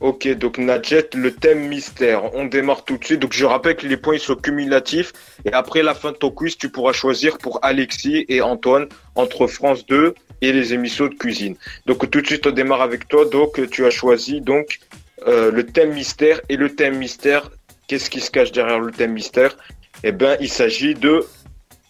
Ok, 0.00 0.28
donc 0.36 0.58
Nadjet, 0.58 1.08
le 1.14 1.34
thème 1.34 1.66
mystère. 1.66 2.32
On 2.34 2.44
démarre 2.44 2.84
tout 2.84 2.98
de 2.98 3.04
suite. 3.04 3.18
Donc 3.18 3.32
je 3.32 3.44
rappelle 3.44 3.74
que 3.74 3.86
les 3.86 3.96
points 3.96 4.14
ils 4.14 4.20
sont 4.20 4.36
cumulatifs. 4.36 5.12
Et 5.44 5.52
après 5.52 5.82
la 5.82 5.92
fin 5.92 6.12
de 6.12 6.16
ton 6.16 6.30
quiz, 6.30 6.56
tu 6.56 6.68
pourras 6.68 6.92
choisir 6.92 7.36
pour 7.38 7.58
Alexis 7.62 8.24
et 8.28 8.40
Antoine 8.40 8.86
entre 9.16 9.48
France 9.48 9.84
2 9.86 10.14
et 10.40 10.52
les 10.52 10.72
émissions 10.72 11.06
de 11.06 11.14
cuisine. 11.14 11.56
Donc 11.86 12.08
tout 12.10 12.20
de 12.20 12.26
suite 12.26 12.46
on 12.46 12.52
démarre 12.52 12.82
avec 12.82 13.08
toi. 13.08 13.24
Donc 13.24 13.60
tu 13.70 13.86
as 13.86 13.90
choisi 13.90 14.40
donc 14.40 14.78
euh, 15.26 15.50
le 15.50 15.66
thème 15.66 15.92
mystère. 15.92 16.40
Et 16.48 16.56
le 16.56 16.76
thème 16.76 16.96
mystère, 16.96 17.50
qu'est-ce 17.88 18.08
qui 18.08 18.20
se 18.20 18.30
cache 18.30 18.52
derrière 18.52 18.78
le 18.78 18.92
thème 18.92 19.14
mystère? 19.14 19.56
Eh 20.04 20.12
ben 20.12 20.36
il 20.38 20.48
s'agit 20.48 20.94
de 20.94 21.24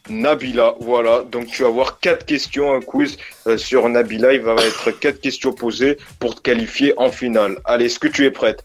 Nabila. 0.08 0.74
Voilà, 0.80 1.24
donc 1.30 1.46
tu 1.46 1.62
vas 1.62 1.68
avoir 1.68 2.00
quatre 2.00 2.24
questions, 2.26 2.72
un 2.72 2.80
quiz 2.80 3.16
euh, 3.46 3.56
sur 3.56 3.88
Nabila. 3.88 4.32
Il 4.34 4.40
va 4.40 4.54
être 4.54 4.90
quatre 4.92 5.20
questions 5.20 5.52
posées 5.52 5.98
pour 6.18 6.34
te 6.34 6.40
qualifier 6.40 6.94
en 6.96 7.10
finale. 7.10 7.58
Allez, 7.64 7.86
est-ce 7.86 7.98
que 7.98 8.08
tu 8.08 8.24
es 8.24 8.30
prête? 8.30 8.64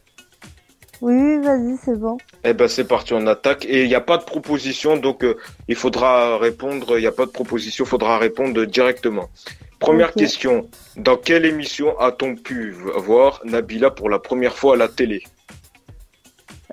Oui, 1.02 1.38
vas-y, 1.40 1.76
c'est 1.84 2.00
bon. 2.00 2.18
Eh 2.46 2.54
ben 2.54 2.70
c'est 2.70 2.86
parti, 2.86 3.14
on 3.14 3.28
attaque. 3.28 3.66
Et 3.66 3.84
il 3.84 3.90
n'y 3.90 3.96
a 3.96 4.02
pas 4.02 4.18
de 4.18 4.24
proposition, 4.24 4.96
donc 4.96 5.24
euh, 5.24 5.36
il 5.68 5.76
faudra 5.76 6.38
répondre. 6.38 6.98
Il 6.98 7.02
n'y 7.02 7.08
a 7.08 7.12
pas 7.12 7.26
de 7.26 7.32
proposition, 7.32 7.84
il 7.84 7.88
faudra 7.90 8.18
répondre 8.18 8.64
directement. 8.64 9.30
Première 9.80 10.14
question. 10.14 10.70
Dans 10.96 11.18
quelle 11.18 11.46
émission 11.46 12.00
a-t-on 12.00 12.36
pu 12.36 12.74
voir 12.96 13.42
Nabila 13.44 13.92
pour 13.92 14.10
la 14.10 14.18
première 14.18 14.56
fois 14.56 14.76
à 14.76 14.78
la 14.78 14.88
télé? 14.88 15.24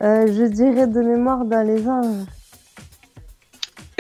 Euh, 0.01 0.29
je 0.29 0.45
dirais 0.45 0.87
de 0.87 1.01
mémoire 1.01 1.45
dans 1.45 1.67
les 1.67 1.89
anges. 1.89 2.27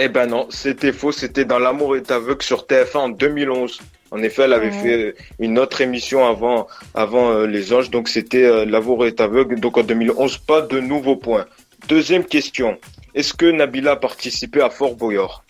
Eh 0.03 0.09
ben 0.09 0.27
non, 0.27 0.47
c'était 0.49 0.95
faux. 0.95 1.13
C'était 1.13 1.45
dans 1.45 1.59
L'amour 1.59 1.95
est 1.95 2.11
aveugle 2.11 2.43
sur 2.43 2.65
TF1 2.67 2.97
en 2.97 3.09
2011. 3.11 3.81
En 4.13 4.23
effet, 4.23 4.43
elle 4.45 4.55
avait 4.55 4.71
Ouais. 4.71 4.83
fait 4.83 5.15
une 5.39 5.59
autre 5.59 5.83
émission 5.83 6.27
avant, 6.27 6.67
avant 6.95 7.31
euh, 7.33 7.47
Les 7.47 7.73
Anges, 7.75 7.91
donc 7.91 8.09
c'était 8.09 8.45
euh, 8.45 8.65
L'amour 8.65 9.05
est 9.07 9.21
aveugle. 9.21 9.61
Donc 9.61 9.77
en 9.77 9.83
2011, 9.83 10.39
pas 10.39 10.63
de 10.63 10.81
nouveaux 10.81 11.17
points. 11.17 11.45
Deuxième 11.87 12.25
question. 12.25 12.79
Est-ce 13.15 13.35
que 13.35 13.45
Nabila 13.45 13.93
a 13.93 13.97
participé 13.97 14.63
à 14.63 14.71
Fort 14.71 14.95
Boyard? 14.97 15.45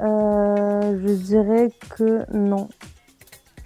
Euh, 0.00 0.98
je 1.06 1.12
dirais 1.12 1.68
que 1.98 2.24
non. 2.34 2.68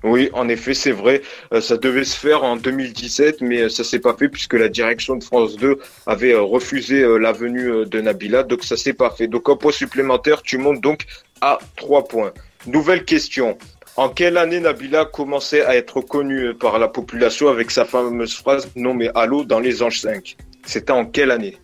Oui, 0.02 0.30
en 0.33 0.49
effet, 0.49 0.75
c'est 0.75 0.92
vrai. 0.92 1.23
Euh, 1.52 1.61
ça 1.61 1.76
devait 1.76 2.04
se 2.04 2.16
faire 2.16 2.42
en 2.42 2.57
2017, 2.57 3.42
mais 3.42 3.62
euh, 3.62 3.69
ça 3.69 3.85
s'est 3.85 3.99
pas 3.99 4.14
fait 4.14 4.28
puisque 4.28 4.54
la 4.54 4.69
direction 4.69 5.16
de 5.16 5.25
France 5.25 5.57
2 5.57 5.78
avait 6.07 6.33
euh, 6.33 6.40
refusé 6.42 7.02
euh, 7.02 7.19
la 7.19 7.33
venue 7.33 7.87
de 7.87 8.00
Nabila, 8.00 8.42
donc 8.42 8.64
ça 8.64 8.76
s'est 8.76 8.95
pas 8.95 9.11
fait. 9.11 9.26
Donc 9.26 9.49
un 9.49 9.57
point 9.57 9.73
supplémentaire, 9.73 10.42
tu 10.42 10.57
montes 10.59 10.80
donc 10.80 11.07
à 11.40 11.59
3 11.76 12.04
points. 12.04 12.33
Nouvelle 12.66 13.04
question. 13.04 13.59
En 13.97 14.09
quelle 14.09 14.38
année 14.38 14.61
Nabila 14.61 15.04
commençait 15.04 15.64
à 15.64 15.76
être 15.76 16.00
connue 16.00 16.54
par 16.54 16.78
la 16.78 16.88
population 16.88 17.49
avec 17.49 17.71
sa 17.71 17.85
fameuse 17.85 18.35
phrase 18.35 18.71
Non 18.76 18.95
mais 18.95 19.11
allô 19.14 19.45
dans 19.45 19.61
les 19.61 19.83
anges 19.83 20.00
5 20.00 20.37
C'était 20.64 20.92
en 20.92 21.04
quelle 21.04 21.30
année? 21.30 21.59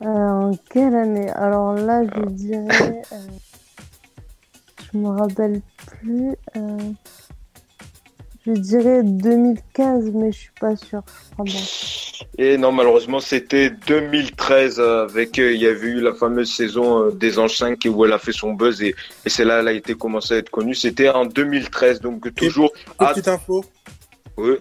Euh, 0.00 0.06
en 0.06 0.52
quelle 0.70 0.94
année? 0.94 1.28
Alors 1.30 1.74
là, 1.74 2.02
je 2.04 2.30
dirais. 2.30 3.02
Je 4.92 4.98
me 4.98 5.08
rappelle 5.08 5.60
plus. 5.86 6.30
euh, 6.56 6.78
je 8.44 8.52
dirais 8.52 9.02
2015, 9.04 10.10
mais 10.14 10.32
je 10.32 10.38
suis 10.38 10.50
pas 10.60 10.74
sûre. 10.76 11.02
Et 12.38 12.56
non, 12.58 12.72
malheureusement, 12.72 13.20
c'était 13.20 13.70
2013 13.70 14.80
euh, 14.80 15.04
avec, 15.04 15.38
euh, 15.38 15.52
il 15.52 15.60
y 15.60 15.66
avait 15.66 15.86
eu 15.88 16.00
la 16.00 16.12
fameuse 16.14 16.50
saison 16.52 17.10
des 17.10 17.38
Anges 17.38 17.56
5 17.56 17.78
où 17.86 18.04
elle 18.04 18.12
a 18.12 18.18
fait 18.18 18.32
son 18.32 18.54
buzz 18.54 18.82
et, 18.82 18.94
et 19.24 19.28
c'est 19.28 19.44
là 19.44 19.60
elle 19.60 19.68
a 19.68 19.72
été 19.72 19.94
commencée 19.94 20.34
à 20.34 20.36
être 20.38 20.50
connue. 20.50 20.74
C'était 20.74 21.08
en 21.08 21.24
2013, 21.26 22.00
donc 22.00 22.34
toujours. 22.34 22.72
Ah. 22.98 23.12
Petite 23.12 23.28
info. 23.28 23.64
Oui. 24.36 24.54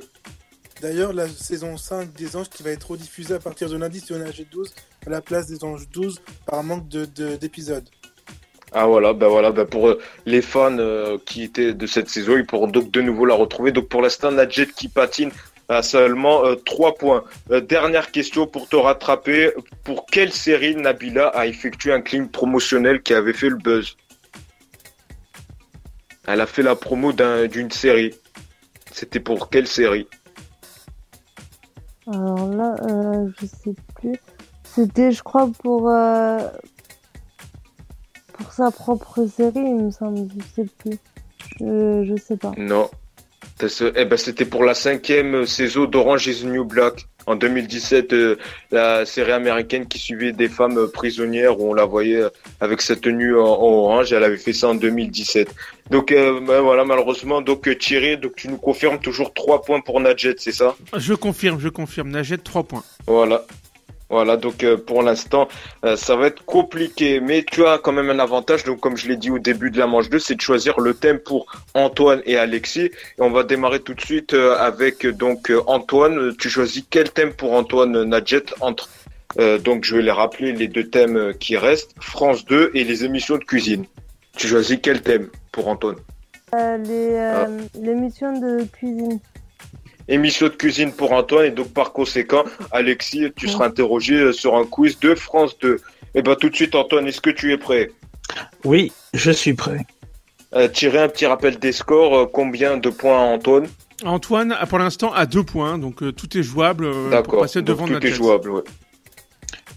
D'ailleurs, 0.81 1.13
la 1.13 1.27
saison 1.27 1.77
5 1.77 2.11
des 2.13 2.35
Anges 2.35 2.49
qui 2.49 2.63
va 2.63 2.71
être 2.71 2.89
rediffusée 2.91 3.35
à 3.35 3.39
partir 3.39 3.69
de 3.69 3.77
lundi 3.77 3.99
sur 3.99 4.15
NH12 4.17 4.71
à 5.05 5.09
la 5.09 5.21
place 5.21 5.47
des 5.47 5.63
Anges 5.63 5.87
12 5.89 6.19
par 6.45 6.63
manque 6.63 6.87
de- 6.87 7.05
de- 7.05 7.35
d'épisodes. 7.35 7.87
Ah 8.73 8.85
voilà, 8.85 9.11
ben 9.13 9.27
voilà, 9.27 9.51
ben 9.51 9.65
pour 9.65 9.89
euh, 9.89 9.99
les 10.25 10.41
fans 10.41 10.77
euh, 10.77 11.17
qui 11.25 11.43
étaient 11.43 11.73
de 11.73 11.85
cette 11.87 12.09
saison, 12.09 12.37
ils 12.37 12.45
pourront 12.45 12.67
donc 12.67 12.89
de 12.89 13.01
nouveau 13.01 13.25
la 13.25 13.35
retrouver. 13.35 13.71
Donc 13.73 13.89
pour 13.89 14.01
l'instant, 14.01 14.31
Nadjet 14.31 14.67
qui 14.67 14.87
patine 14.87 15.29
à 15.67 15.83
seulement 15.83 16.45
euh, 16.45 16.55
3 16.55 16.95
points. 16.95 17.23
Euh, 17.51 17.59
dernière 17.59 18.11
question 18.11 18.47
pour 18.47 18.69
te 18.69 18.77
rattraper. 18.77 19.51
Pour 19.83 20.05
quelle 20.05 20.31
série 20.31 20.75
Nabila 20.75 21.27
a 21.27 21.47
effectué 21.47 21.91
un 21.91 22.01
clip 22.01 22.31
promotionnel 22.31 23.01
qui 23.01 23.13
avait 23.13 23.33
fait 23.33 23.49
le 23.49 23.57
buzz? 23.57 23.97
Elle 26.27 26.39
a 26.39 26.45
fait 26.45 26.63
la 26.63 26.75
promo 26.75 27.11
d'un- 27.11 27.47
d'une 27.47 27.71
série. 27.71 28.13
C'était 28.93 29.19
pour 29.19 29.49
quelle 29.49 29.67
série? 29.67 30.07
Alors 32.07 32.47
là, 32.47 32.75
je 33.39 33.45
sais 33.45 33.73
plus. 33.95 34.19
C'était, 34.63 35.11
je 35.11 35.21
crois, 35.23 35.49
pour. 35.61 35.89
Pour 38.41 38.53
sa 38.53 38.71
propre 38.71 39.25
série, 39.27 39.59
il 39.59 39.85
me 39.85 39.91
semble. 39.91 40.27
Je 40.37 40.63
sais 40.63 40.69
plus. 40.77 40.97
Je, 41.59 42.05
je 42.05 42.21
sais 42.21 42.37
pas. 42.37 42.51
Non. 42.57 42.89
Eh 43.95 44.05
ben, 44.05 44.17
c'était 44.17 44.45
pour 44.45 44.63
la 44.63 44.73
cinquième 44.73 45.45
saison 45.45 45.85
d'Orange 45.85 46.27
is 46.27 46.41
the 46.41 46.45
New 46.45 46.65
Black. 46.65 47.07
En 47.27 47.35
2017, 47.35 48.13
euh, 48.13 48.35
la 48.71 49.05
série 49.05 49.31
américaine 49.31 49.87
qui 49.87 49.99
suivait 49.99 50.31
des 50.31 50.47
femmes 50.47 50.87
prisonnières 50.91 51.59
où 51.59 51.69
on 51.69 51.73
la 51.75 51.85
voyait 51.85 52.23
avec 52.59 52.81
sa 52.81 52.95
tenue 52.95 53.37
en, 53.37 53.45
en 53.45 53.71
orange. 53.73 54.11
Elle 54.11 54.23
avait 54.23 54.37
fait 54.37 54.53
ça 54.53 54.69
en 54.69 54.75
2017. 54.75 55.53
Donc 55.91 56.11
euh, 56.11 56.39
ben 56.41 56.61
voilà, 56.61 56.85
malheureusement, 56.85 57.41
donc 57.41 57.67
euh, 57.67 57.75
Thierry, 57.75 58.17
donc 58.17 58.35
tu 58.35 58.47
nous 58.47 58.57
confirmes 58.57 58.97
toujours 58.97 59.33
3 59.33 59.61
points 59.61 59.81
pour 59.81 59.99
Nadjet, 59.99 60.35
c'est 60.37 60.51
ça? 60.51 60.75
Je 60.97 61.13
confirme, 61.13 61.59
je 61.59 61.69
confirme. 61.69 62.09
Nadjet 62.09 62.37
3 62.37 62.63
points. 62.63 62.83
Voilà. 63.05 63.45
Voilà, 64.11 64.35
donc 64.35 64.65
euh, 64.65 64.75
pour 64.75 65.03
l'instant, 65.03 65.47
euh, 65.85 65.95
ça 65.95 66.17
va 66.17 66.27
être 66.27 66.43
compliqué, 66.43 67.21
mais 67.21 67.45
tu 67.49 67.65
as 67.65 67.77
quand 67.77 67.93
même 67.93 68.09
un 68.09 68.19
avantage. 68.19 68.65
Donc 68.65 68.81
comme 68.81 68.97
je 68.97 69.07
l'ai 69.07 69.15
dit 69.15 69.31
au 69.31 69.39
début 69.39 69.71
de 69.71 69.79
la 69.79 69.87
manche 69.87 70.09
2, 70.09 70.19
c'est 70.19 70.35
de 70.35 70.41
choisir 70.41 70.81
le 70.81 70.93
thème 70.93 71.17
pour 71.17 71.45
Antoine 71.75 72.21
et 72.25 72.35
Alexis. 72.35 72.91
Et 72.91 72.91
on 73.19 73.31
va 73.31 73.43
démarrer 73.43 73.79
tout 73.79 73.93
de 73.93 74.01
suite 74.01 74.33
euh, 74.33 74.57
avec 74.57 75.07
donc 75.07 75.49
Antoine. 75.65 76.35
Tu 76.37 76.49
choisis 76.49 76.83
quel 76.89 77.09
thème 77.09 77.31
pour 77.31 77.53
Antoine 77.53 78.03
Nadjet 78.03 78.43
entre 78.59 78.89
donc 79.63 79.85
je 79.85 79.95
vais 79.95 80.01
les 80.01 80.11
rappeler 80.11 80.51
les 80.51 80.67
deux 80.67 80.89
thèmes 80.89 81.33
qui 81.39 81.55
restent, 81.55 81.95
France 82.01 82.43
2 82.43 82.71
et 82.73 82.83
les 82.83 83.05
émissions 83.05 83.37
de 83.37 83.43
cuisine. 83.45 83.85
Tu 84.35 84.45
choisis 84.45 84.77
quel 84.83 85.01
thème 85.01 85.29
pour 85.53 85.69
Antoine? 85.69 85.95
Les, 86.53 87.45
L'émission 87.81 88.37
de 88.37 88.65
cuisine. 88.65 89.21
Émission 90.07 90.47
de 90.47 90.53
cuisine 90.53 90.91
pour 90.91 91.11
Antoine 91.13 91.45
et 91.45 91.51
donc 91.51 91.73
par 91.73 91.93
conséquent, 91.93 92.43
Alexis, 92.71 93.27
tu 93.35 93.47
seras 93.47 93.67
interrogé 93.67 94.15
euh, 94.15 94.31
sur 94.33 94.55
un 94.55 94.65
quiz 94.65 94.99
de 94.99 95.15
France 95.15 95.57
2. 95.59 95.77
Et 96.15 96.21
ben 96.21 96.35
tout 96.35 96.49
de 96.49 96.55
suite 96.55 96.75
Antoine, 96.75 97.07
est-ce 97.07 97.21
que 97.21 97.29
tu 97.29 97.53
es 97.53 97.57
prêt? 97.57 97.91
Oui, 98.65 98.91
je 99.13 99.31
suis 99.31 99.53
prêt. 99.53 99.85
euh, 100.55 100.67
Tirer 100.67 100.99
un 100.99 101.07
petit 101.09 101.25
rappel 101.25 101.57
des 101.59 101.71
scores, 101.71 102.17
euh, 102.17 102.25
combien 102.25 102.77
de 102.77 102.89
points 102.89 103.17
à 103.17 103.23
Antoine? 103.23 103.67
Antoine, 104.03 104.51
a 104.51 104.65
pour 104.65 104.79
l'instant, 104.79 105.13
à 105.13 105.25
deux 105.25 105.43
points, 105.43 105.77
donc 105.77 106.01
euh, 106.01 106.11
tout 106.11 106.37
est 106.37 106.43
jouable 106.43 106.85
euh, 106.85 106.93
pour 107.03 107.09
D'accord, 107.11 107.41
passer 107.41 107.59
donc 107.61 107.67
devant 107.67 107.87
tout 107.87 108.05
est 108.05 108.11
jouable. 108.11 108.49
ouais. 108.49 108.63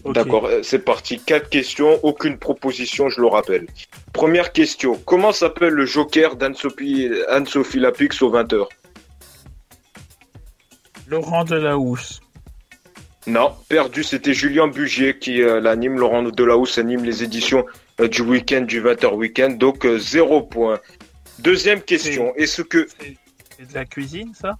D'accord, 0.07 0.47
c'est 0.61 0.79
parti. 0.85 1.19
Quatre 1.19 1.49
questions, 1.49 1.99
aucune 2.03 2.37
proposition, 2.37 3.09
je 3.09 3.21
le 3.21 3.27
rappelle. 3.27 3.65
Première 4.13 4.51
question, 4.51 4.99
comment 5.05 5.31
s'appelle 5.31 5.73
le 5.73 5.85
joker 5.85 6.35
d'Anne-Sophie 6.35 7.09
Anne-Sophie 7.29 7.79
Lapix 7.79 8.21
au 8.21 8.31
20h 8.31 8.67
Laurent 11.07 11.43
Delahousse. 11.43 12.21
Non, 13.27 13.53
perdu, 13.69 14.03
c'était 14.03 14.33
Julien 14.33 14.67
Bugier 14.67 15.17
qui 15.17 15.41
euh, 15.41 15.59
l'anime. 15.59 15.97
Laurent 15.97 16.23
Delahousse 16.23 16.77
anime 16.77 17.03
les 17.03 17.23
éditions 17.23 17.65
euh, 17.99 18.07
du 18.07 18.21
week-end, 18.21 18.61
du 18.61 18.81
20h 18.81 19.13
week-end, 19.15 19.49
donc 19.51 19.85
euh, 19.85 19.97
zéro 19.97 20.41
point. 20.41 20.79
Deuxième 21.39 21.81
question, 21.81 22.33
est-ce 22.35 22.61
que... 22.61 22.87
C'est 22.99 23.17
c'est 23.57 23.69
de 23.69 23.73
la 23.73 23.85
cuisine, 23.85 24.33
ça? 24.33 24.57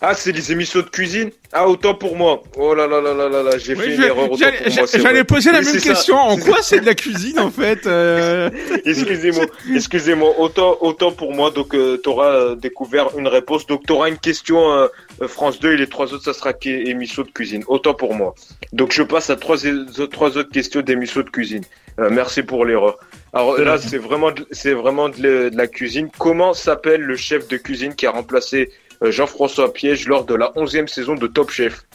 Ah, 0.00 0.14
c'est 0.14 0.30
les 0.30 0.52
émissions 0.52 0.78
de 0.80 0.88
cuisine 0.88 1.30
Ah, 1.52 1.68
autant 1.68 1.92
pour 1.94 2.14
moi. 2.16 2.42
Oh 2.56 2.72
là 2.74 2.86
là 2.86 3.00
là 3.00 3.12
là 3.14 3.28
là 3.28 3.42
là, 3.42 3.58
j'ai 3.58 3.74
Oui, 3.74 3.82
fait 3.82 3.94
une 3.96 4.02
erreur, 4.04 4.30
autant 4.30 4.46
J'allais 4.94 5.24
poser 5.24 5.50
la 5.50 5.60
même 5.60 5.74
ça. 5.78 5.80
question. 5.92 6.16
En 6.16 6.36
quoi 6.38 6.58
c'est 6.62 6.78
de 6.80 6.86
la 6.86 6.94
cuisine 6.94 7.40
en 7.40 7.50
fait 7.50 7.84
euh, 7.86 8.48
Excusez-moi, 8.84 9.46
excusez-moi, 9.74 10.34
autant, 10.38 10.76
autant 10.82 11.10
pour 11.10 11.32
moi, 11.34 11.50
donc 11.50 11.70
tu 11.70 12.08
auras 12.08 12.54
découvert 12.54 13.08
une 13.18 13.26
réponse, 13.26 13.66
donc 13.66 13.86
tu 13.86 13.92
auras 13.92 14.08
une 14.08 14.18
question 14.18 14.72
euh, 14.72 14.86
euh, 15.20 15.26
France 15.28 15.58
2 15.58 15.72
et 15.72 15.76
les 15.76 15.88
trois 15.88 16.12
autres, 16.14 16.24
ça 16.24 16.32
sera 16.32 16.52
émission 16.64 17.22
de 17.22 17.30
cuisine, 17.30 17.64
autant 17.66 17.94
pour 17.94 18.14
moi. 18.14 18.34
Donc 18.72 18.92
je 18.92 19.02
passe 19.02 19.30
à 19.30 19.36
trois, 19.36 19.66
autres- 19.66 20.06
trois 20.06 20.36
autres 20.38 20.50
questions 20.52 20.80
d'émission 20.80 21.22
de 21.22 21.30
cuisine. 21.30 21.64
Euh, 21.98 22.08
merci 22.10 22.42
pour 22.44 22.64
l'erreur. 22.64 22.98
Alors 23.32 23.58
là, 23.58 23.76
c'est 23.78 23.98
vraiment, 23.98 24.30
de- 24.30 24.46
c'est 24.52 24.72
vraiment 24.72 25.08
de, 25.08 25.16
la- 25.20 25.50
de 25.50 25.56
la 25.56 25.66
cuisine. 25.66 26.08
Comment 26.18 26.54
s'appelle 26.54 27.00
le 27.02 27.16
chef 27.16 27.48
de 27.48 27.56
cuisine 27.56 27.94
qui 27.94 28.06
a 28.06 28.12
remplacé 28.12 28.70
euh, 28.70 28.87
Jean-François 29.02 29.72
Piège 29.72 30.06
lors 30.08 30.24
de 30.24 30.34
la 30.34 30.52
onzième 30.56 30.88
saison 30.88 31.14
de 31.14 31.26
Top 31.26 31.50
Chef. 31.50 31.86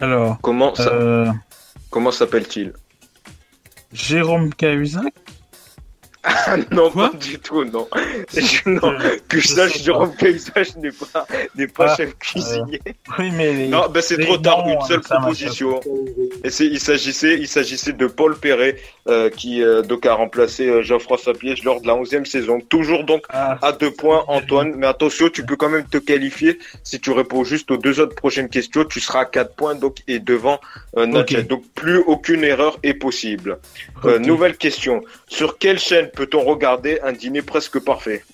Alors, 0.00 0.38
Comment, 0.42 0.74
ça- 0.74 0.88
euh, 0.92 1.26
comment 1.90 2.10
s'appelle-t-il? 2.10 2.72
Jérôme 3.92 4.52
Cahuzac? 4.52 5.14
Ah 5.25 5.25
non, 6.72 6.90
Quoi 6.90 7.10
pas 7.10 7.16
du 7.16 7.38
tout, 7.38 7.64
non. 7.64 7.88
Je- 8.34 8.68
non. 8.68 8.92
Euh, 8.92 9.16
Que 9.28 9.38
je 9.40 9.48
sache, 9.48 9.82
Jérôme 9.82 10.14
Paysage 10.14 10.76
n'est 10.76 10.90
pas, 10.90 11.26
n'est 11.54 11.66
pas 11.66 11.86
Ah, 11.92 11.96
chef 11.96 12.16
cuisinier. 12.18 12.80
Oui, 13.18 13.30
mais... 13.32 13.68
non, 13.68 13.88
ben 13.88 14.00
c'est 14.02 14.18
trop 14.18 14.36
tard, 14.38 14.64
une 14.66 14.80
seule 14.82 15.00
proposition. 15.00 15.80
Et 16.44 16.50
c'est, 16.50 16.66
il 16.66 16.80
s'agissait, 16.80 17.34
il 17.38 17.48
s'agissait 17.48 17.92
de 17.92 18.06
Paul 18.06 18.36
Perret, 18.36 18.76
euh, 19.08 19.30
qui 19.30 19.62
euh, 19.62 19.82
donc 19.82 20.04
a 20.06 20.14
remplacé 20.14 20.66
euh, 20.68 20.82
Jean-François 20.82 21.32
Piège 21.34 21.62
lors 21.64 21.80
de 21.80 21.86
la 21.86 21.94
onzième 21.94 22.26
saison. 22.26 22.60
Toujours 22.60 23.04
donc 23.04 23.24
Ah, 23.28 23.58
à 23.62 23.72
deux 23.72 23.90
points, 23.90 24.24
Antoine. 24.28 24.74
Mais 24.76 24.86
attention, 24.86 25.28
tu 25.28 25.44
peux 25.44 25.56
quand 25.56 25.68
même 25.68 25.86
te 25.86 25.98
qualifier. 25.98 26.58
Si 26.82 27.00
tu 27.00 27.10
réponds 27.12 27.44
juste 27.44 27.70
aux 27.70 27.76
deux 27.76 28.00
autres 28.00 28.14
prochaines 28.16 28.48
questions, 28.48 28.84
tu 28.84 29.00
seras 29.00 29.20
à 29.20 29.24
quatre 29.26 29.54
points 29.54 29.74
donc 29.74 29.98
et 30.08 30.18
devant 30.18 30.60
euh, 30.96 31.06
Nadja. 31.06 31.38
Ok. 31.40 31.46
Donc 31.46 31.62
plus 31.74 31.98
aucune 31.98 32.42
erreur 32.44 32.78
est 32.82 32.94
possible. 32.94 33.58
Euh, 34.04 34.18
ok. 34.18 34.26
nouvelle 34.26 34.56
question. 34.56 35.02
Sur 35.28 35.58
quelle 35.58 35.78
chaîne 35.78 36.10
peut-on 36.16 36.42
regarder 36.42 36.98
un 37.04 37.12
dîner 37.12 37.42
presque 37.42 37.78
parfait 37.78 38.24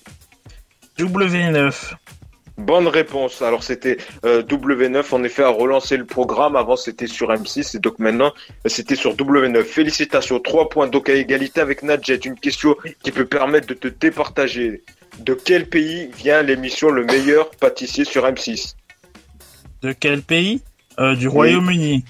W9. 0.97 1.93
Bonne 2.57 2.87
réponse. 2.87 3.41
Alors 3.41 3.63
c'était 3.63 3.97
euh, 4.25 4.43
W9 4.43 5.03
en 5.11 5.23
effet 5.23 5.43
a 5.43 5.49
relancé 5.49 5.97
le 5.97 6.05
programme. 6.05 6.55
Avant 6.55 6.75
c'était 6.75 7.07
sur 7.07 7.29
M6 7.29 7.75
et 7.75 7.79
donc 7.79 7.99
maintenant 7.99 8.31
c'était 8.65 8.95
sur 8.95 9.15
W9. 9.15 9.63
Félicitations. 9.63 10.39
Trois 10.39 10.69
points 10.69 10.87
donc 10.87 11.09
à 11.09 11.13
égalité 11.15 11.61
avec 11.61 11.83
Nadjet. 11.83 12.19
Une 12.23 12.39
question 12.39 12.75
qui 13.03 13.11
peut 13.11 13.25
permettre 13.25 13.67
de 13.67 13.73
te 13.73 13.87
départager. 13.87 14.83
De 15.19 15.33
quel 15.33 15.67
pays 15.67 16.09
vient 16.15 16.41
l'émission 16.41 16.89
Le 16.89 17.05
meilleur 17.05 17.51
pâtissier 17.51 18.05
sur 18.05 18.23
M6 18.25 18.75
De 19.81 19.91
quel 19.91 20.21
pays? 20.21 20.61
Euh, 20.99 21.15
Du 21.15 21.27
Royaume-Uni. 21.27 22.03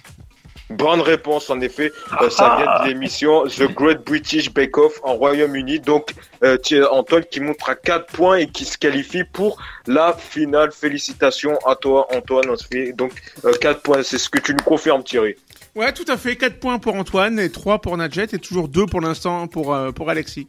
Bonne 0.77 1.01
réponse 1.01 1.49
en 1.49 1.59
effet. 1.61 1.91
Euh, 2.21 2.29
ça 2.29 2.57
vient 2.57 2.83
de 2.83 2.89
l'émission 2.89 3.43
The 3.45 3.71
Great 3.73 4.05
British 4.05 4.51
Bake 4.51 4.77
Off 4.77 4.99
en 5.03 5.15
Royaume-Uni. 5.15 5.79
Donc 5.79 6.13
euh, 6.43 6.57
Antoine 6.91 7.23
qui 7.29 7.39
montre 7.39 7.69
à 7.69 7.75
4 7.75 8.07
points 8.07 8.37
et 8.37 8.47
qui 8.47 8.65
se 8.65 8.77
qualifie 8.77 9.23
pour 9.23 9.57
la 9.87 10.13
finale. 10.13 10.71
Félicitations 10.71 11.57
à 11.65 11.75
toi 11.75 12.07
Antoine. 12.13 12.55
Donc 12.95 13.13
4 13.61 13.81
points. 13.81 14.03
C'est 14.03 14.17
ce 14.17 14.29
que 14.29 14.39
tu 14.39 14.53
nous 14.53 14.63
confirmes 14.63 15.03
Thierry. 15.03 15.35
Ouais, 15.75 15.91
tout 15.91 16.05
à 16.07 16.17
fait. 16.17 16.35
4 16.35 16.59
points 16.59 16.79
pour 16.79 16.95
Antoine 16.95 17.39
et 17.39 17.49
3 17.49 17.79
pour 17.79 17.97
Nadjet 17.97 18.27
et 18.31 18.39
toujours 18.39 18.67
2 18.67 18.85
pour 18.85 19.01
l'instant 19.01 19.47
pour, 19.47 19.73
euh, 19.73 19.91
pour 19.91 20.09
Alexis. 20.09 20.47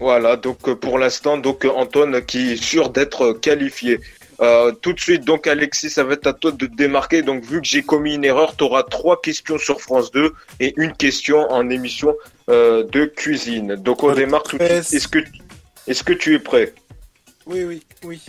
Voilà, 0.00 0.36
donc 0.36 0.68
euh, 0.68 0.74
pour 0.74 0.98
l'instant, 0.98 1.38
donc 1.38 1.64
euh, 1.64 1.70
Antoine 1.70 2.24
qui 2.24 2.52
est 2.52 2.62
sûr 2.62 2.90
d'être 2.90 3.22
euh, 3.22 3.34
qualifié. 3.34 4.00
Euh, 4.40 4.72
tout 4.72 4.92
de 4.92 5.00
suite, 5.00 5.24
donc 5.24 5.46
Alexis, 5.46 5.90
ça 5.90 6.02
va 6.04 6.14
être 6.14 6.26
à 6.26 6.32
toi 6.32 6.50
de 6.52 6.66
te 6.66 6.74
démarquer. 6.74 7.22
Donc 7.22 7.44
vu 7.44 7.60
que 7.60 7.66
j'ai 7.66 7.82
commis 7.82 8.14
une 8.14 8.24
erreur, 8.24 8.56
tu 8.56 8.64
auras 8.64 8.82
trois 8.82 9.20
questions 9.20 9.58
sur 9.58 9.80
France 9.80 10.10
2 10.10 10.32
et 10.60 10.74
une 10.76 10.92
question 10.92 11.50
en 11.50 11.70
émission 11.70 12.14
euh, 12.50 12.82
de 12.84 13.04
cuisine. 13.04 13.76
Donc 13.76 14.02
on 14.02 14.12
démarre 14.12 14.42
tout 14.42 14.58
de 14.58 14.64
suite. 14.64 14.92
Est-ce 14.92 15.08
que, 15.08 15.18
est-ce 15.86 16.02
que 16.02 16.12
tu 16.12 16.34
es 16.34 16.38
prêt? 16.38 16.72
Oui, 17.46 17.64
oui, 17.64 17.82
oui. 18.04 18.20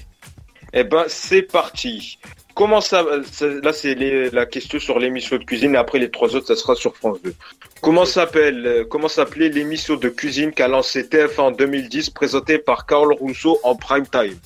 Eh 0.74 0.84
ben 0.84 1.06
c'est 1.08 1.42
parti. 1.44 2.20
Comment 2.54 2.82
ça, 2.82 3.06
ça- 3.32 3.48
Là 3.48 3.74
c'est 3.74 3.96
la 4.32 4.46
question 4.46 4.78
sur 4.80 5.00
l'émission 5.00 5.38
de 5.38 5.44
cuisine 5.44 5.76
et 5.76 5.78
après 5.78 6.00
les 6.00 6.12
trois 6.12 6.36
autres 6.36 6.48
ça 6.48 6.56
sera 6.56 6.76
sur 6.76 6.96
France 6.96 7.18
2. 7.24 7.34
Comment 7.82 8.06
s'appelle 8.06 8.66
euh, 8.66 8.86
Comment 8.86 9.08
s'appelait 9.08 9.50
l'émission 9.50 9.96
de 9.96 10.10
cuisine 10.10 10.52
qu'a 10.52 10.68
lancé 10.68 11.04
TF1 11.04 11.40
en 11.42 11.52
2010 11.52 12.10
présentée 12.12 12.58
par 12.58 12.86
Carl 12.86 13.12
Rousseau 13.14 13.60
en 13.64 13.76
prime 13.76 14.08
time? 14.08 14.38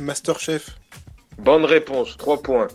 Masterchef. 0.00 0.76
Bonne 1.38 1.64
réponse, 1.64 2.16
3 2.16 2.42
points. 2.42 2.68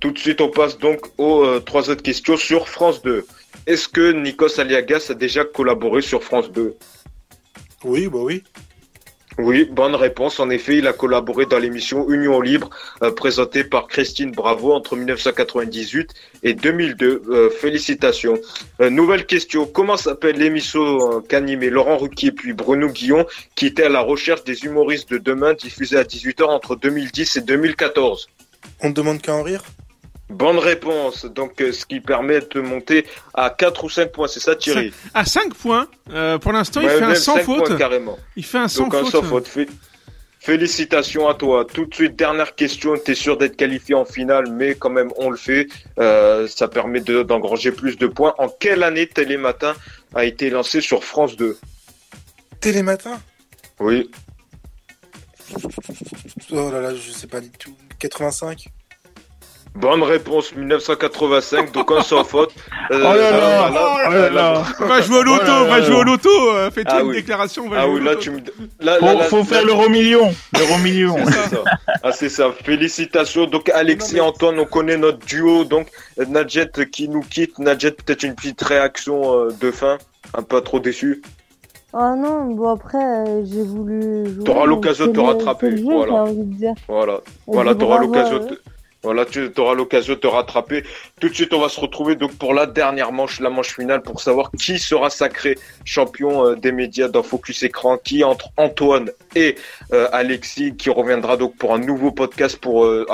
Tout 0.00 0.12
de 0.12 0.18
suite, 0.18 0.40
on 0.40 0.50
passe 0.50 0.78
donc 0.78 1.00
aux 1.18 1.44
euh, 1.44 1.58
trois 1.58 1.90
autres 1.90 2.02
questions 2.02 2.36
sur 2.36 2.68
France 2.68 3.02
2. 3.02 3.26
Est-ce 3.66 3.88
que 3.88 4.12
Nikos 4.12 4.60
Aliagas 4.60 5.08
a 5.10 5.14
déjà 5.14 5.44
collaboré 5.44 6.02
sur 6.02 6.22
France 6.22 6.52
2 6.52 6.76
Oui, 7.84 8.06
bah 8.06 8.20
oui. 8.22 8.44
Oui, 9.38 9.68
bonne 9.70 9.94
réponse. 9.94 10.40
En 10.40 10.50
effet, 10.50 10.78
il 10.78 10.88
a 10.88 10.92
collaboré 10.92 11.46
dans 11.46 11.60
l'émission 11.60 12.10
Union 12.10 12.40
Libre, 12.40 12.70
euh, 13.04 13.12
présentée 13.12 13.62
par 13.62 13.86
Christine 13.86 14.32
Bravo 14.32 14.72
entre 14.72 14.96
1998 14.96 16.12
et 16.42 16.54
2002. 16.54 17.22
Euh, 17.28 17.48
félicitations. 17.48 18.36
Euh, 18.80 18.90
nouvelle 18.90 19.26
question. 19.26 19.64
Comment 19.64 19.96
s'appelle 19.96 20.38
l'émission 20.38 21.20
qu'animait 21.28 21.70
Laurent 21.70 21.98
Ruquier 21.98 22.32
puis 22.32 22.52
Bruno 22.52 22.88
Guillon, 22.88 23.26
qui 23.54 23.66
était 23.66 23.84
à 23.84 23.88
la 23.88 24.00
recherche 24.00 24.42
des 24.42 24.64
humoristes 24.64 25.08
de 25.08 25.18
demain, 25.18 25.54
diffusée 25.54 25.98
à 25.98 26.02
18h 26.02 26.44
entre 26.44 26.74
2010 26.74 27.36
et 27.36 27.40
2014 27.42 28.28
On 28.80 28.88
ne 28.88 28.94
demande 28.94 29.22
qu'à 29.22 29.34
en 29.34 29.44
rire? 29.44 29.62
Bonne 30.30 30.58
réponse. 30.58 31.24
Donc, 31.24 31.60
euh, 31.60 31.72
ce 31.72 31.86
qui 31.86 32.00
permet 32.00 32.40
de 32.40 32.60
monter 32.60 33.06
à 33.34 33.50
4 33.50 33.84
ou 33.84 33.88
5 33.88 34.12
points. 34.12 34.28
C'est 34.28 34.40
ça, 34.40 34.54
Thierry 34.56 34.92
À 35.14 35.24
5 35.24 35.54
points, 35.54 35.88
euh, 36.10 36.38
pour 36.38 36.52
l'instant, 36.52 36.80
il 36.82 36.88
fait 36.90 37.02
un 37.02 37.14
sans 37.14 37.36
cinq 37.36 37.44
faute. 37.44 37.66
points, 37.66 37.76
carrément. 37.76 38.18
Il 38.36 38.44
fait 38.44 38.58
un 38.58 38.68
sans 38.68 38.84
Donc, 38.84 38.94
un 38.94 39.00
faute. 39.04 39.10
sans 39.12 39.22
faute. 39.22 39.48
Fé- 39.48 39.68
Félicitations 40.40 41.28
à 41.28 41.34
toi. 41.34 41.64
Tout 41.64 41.86
de 41.86 41.94
suite, 41.94 42.14
dernière 42.16 42.54
question. 42.54 42.94
Tu 43.04 43.10
es 43.10 43.14
sûr 43.14 43.36
d'être 43.36 43.56
qualifié 43.56 43.94
en 43.94 44.04
finale, 44.04 44.50
mais 44.52 44.74
quand 44.76 44.88
même, 44.90 45.10
on 45.16 45.30
le 45.30 45.36
fait. 45.36 45.66
Euh, 45.98 46.46
ça 46.46 46.68
permet 46.68 47.00
de- 47.00 47.22
d'engranger 47.22 47.72
plus 47.72 47.96
de 47.98 48.06
points. 48.06 48.34
En 48.38 48.48
quelle 48.48 48.82
année 48.84 49.06
Télématin 49.08 49.74
a 50.14 50.24
été 50.24 50.48
lancé 50.50 50.80
sur 50.80 51.04
France 51.04 51.36
2 51.36 51.58
Télématin? 52.60 53.20
Oui. 53.80 54.10
Oh 56.52 56.70
là 56.70 56.80
là, 56.80 56.94
je 56.94 57.10
sais 57.10 57.26
pas 57.26 57.40
du 57.40 57.50
tout. 57.50 57.74
85 57.98 58.66
Bonne 59.74 60.02
réponse, 60.02 60.54
1985, 60.56 61.72
donc 61.72 61.90
on 61.90 62.02
s'en 62.02 62.24
faute. 62.24 62.50
Euh, 62.90 63.00
oh 63.04 63.14
là 63.14 63.30
là, 63.32 63.70
oh 64.08 64.10
là 64.10 64.30
là. 64.30 64.62
Va 64.80 65.02
jouer 65.02 65.18
au 65.18 65.22
loto, 65.22 65.42
oh 65.46 65.64
va 65.66 65.82
jouer 65.82 65.96
au 65.96 66.02
loto, 66.04 66.30
euh, 66.54 66.70
fais-toi 66.70 66.94
ah 66.96 67.00
une 67.02 67.08
oui. 67.08 67.16
déclaration, 67.16 67.68
va 67.68 67.80
Ah 67.80 67.84
jouer 67.84 67.96
oui, 67.96 68.00
au 68.00 68.04
là 68.04 68.10
loto. 68.12 68.22
tu 68.22 68.30
me. 68.30 68.38
Là, 68.80 68.96
Faut, 68.98 69.04
là, 69.04 69.12
là, 69.14 69.24
faut 69.24 69.36
là, 69.36 69.44
faire 69.44 69.64
l'euro 69.66 69.90
million. 69.90 70.34
L'euro 70.58 70.78
million. 70.78 71.14
C'est 71.26 71.54
ça. 71.54 71.64
Ah, 72.02 72.12
c'est 72.12 72.28
ça. 72.30 72.50
Félicitations. 72.64 73.44
Donc, 73.44 73.68
Alexis, 73.68 74.14
Non, 74.16 74.22
mais- 74.22 74.28
Antoine, 74.30 74.58
on 74.58 74.64
connaît 74.64 74.96
notre 74.96 75.18
duo. 75.18 75.64
Donc, 75.64 75.88
Nadjet 76.28 76.70
qui 76.90 77.10
nous 77.10 77.20
quitte. 77.20 77.58
Nadjet, 77.58 77.90
peut-être 77.90 78.22
une 78.22 78.34
petite 78.34 78.62
réaction 78.62 79.38
euh, 79.38 79.48
de 79.60 79.70
fin. 79.70 79.98
Un 80.32 80.42
peu 80.42 80.62
trop 80.62 80.80
déçu. 80.80 81.20
Oh 81.92 82.14
non, 82.16 82.46
bon 82.54 82.70
après, 82.70 82.96
euh, 83.04 83.42
j'ai 83.44 83.64
voulu. 83.64 84.24
T'auras 84.46 84.64
l'occasion 84.64 85.08
de 85.08 85.12
te 85.12 85.20
rattraper, 85.20 85.76
jeu, 85.76 85.82
voilà. 85.84 86.06
j'ai 86.06 86.18
envie 86.18 86.36
de 86.44 86.54
dire. 86.54 86.74
Voilà. 86.88 87.20
T'auras 87.74 87.98
l'occasion 88.00 88.38
de. 88.46 88.58
Voilà, 89.08 89.24
tu 89.24 89.50
auras 89.56 89.72
l'occasion 89.72 90.12
de 90.12 90.18
te 90.18 90.26
rattraper. 90.26 90.84
Tout 91.18 91.30
de 91.30 91.34
suite, 91.34 91.54
on 91.54 91.60
va 91.60 91.70
se 91.70 91.80
retrouver 91.80 92.14
donc 92.14 92.36
pour 92.36 92.52
la 92.52 92.66
dernière 92.66 93.10
manche, 93.10 93.40
la 93.40 93.48
manche 93.48 93.74
finale, 93.74 94.02
pour 94.02 94.20
savoir 94.20 94.50
qui 94.58 94.78
sera 94.78 95.08
sacré 95.08 95.56
champion 95.86 96.44
euh, 96.44 96.56
des 96.56 96.72
médias 96.72 97.08
dans 97.08 97.22
Focus 97.22 97.62
Écran, 97.62 97.96
qui 97.96 98.22
entre 98.22 98.50
Antoine 98.58 99.10
et 99.34 99.54
euh, 99.94 100.10
Alexis, 100.12 100.76
qui 100.76 100.90
reviendra 100.90 101.38
donc 101.38 101.56
pour 101.56 101.72
un 101.72 101.78
nouveau 101.78 102.12
podcast 102.12 102.58
pour 102.58 102.84
euh, 102.84 103.06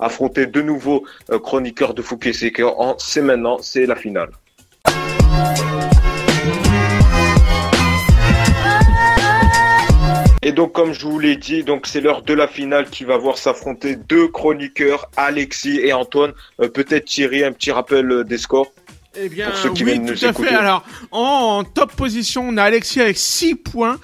affronter 0.00 0.46
de 0.46 0.62
nouveaux 0.62 1.04
chroniqueurs 1.28 1.92
de 1.92 2.00
Focus 2.00 2.42
Écran. 2.42 2.94
C'est 2.96 3.20
maintenant, 3.20 3.58
c'est 3.60 3.84
la 3.84 3.94
finale. 3.94 4.30
Et 10.46 10.52
donc, 10.52 10.74
comme 10.74 10.92
je 10.92 11.04
vous 11.04 11.18
l'ai 11.18 11.34
dit, 11.34 11.64
donc 11.64 11.88
c'est 11.88 12.00
l'heure 12.00 12.22
de 12.22 12.32
la 12.32 12.46
finale 12.46 12.88
qui 12.88 13.02
va 13.02 13.16
voir 13.16 13.36
s'affronter 13.36 13.96
deux 13.96 14.28
chroniqueurs, 14.28 15.10
Alexis 15.16 15.80
et 15.80 15.92
Antoine. 15.92 16.34
Euh, 16.60 16.68
Peut-être 16.68 17.06
Thierry, 17.06 17.42
un 17.42 17.50
petit 17.50 17.72
rappel 17.72 18.08
euh, 18.12 18.22
des 18.22 18.38
scores. 18.38 18.72
Eh 19.18 19.28
bien, 19.28 19.46
Pour 19.50 19.56
ceux 19.58 19.70
qui 19.72 19.84
oui, 19.84 20.00
tout 20.04 20.24
à 20.24 20.32
fait. 20.32 20.48
Alors, 20.54 20.84
en, 21.10 21.64
top 21.64 21.92
position, 21.96 22.46
on 22.48 22.56
a 22.56 22.62
Alexis 22.62 23.00
avec 23.00 23.16
6 23.16 23.54
points. 23.54 23.98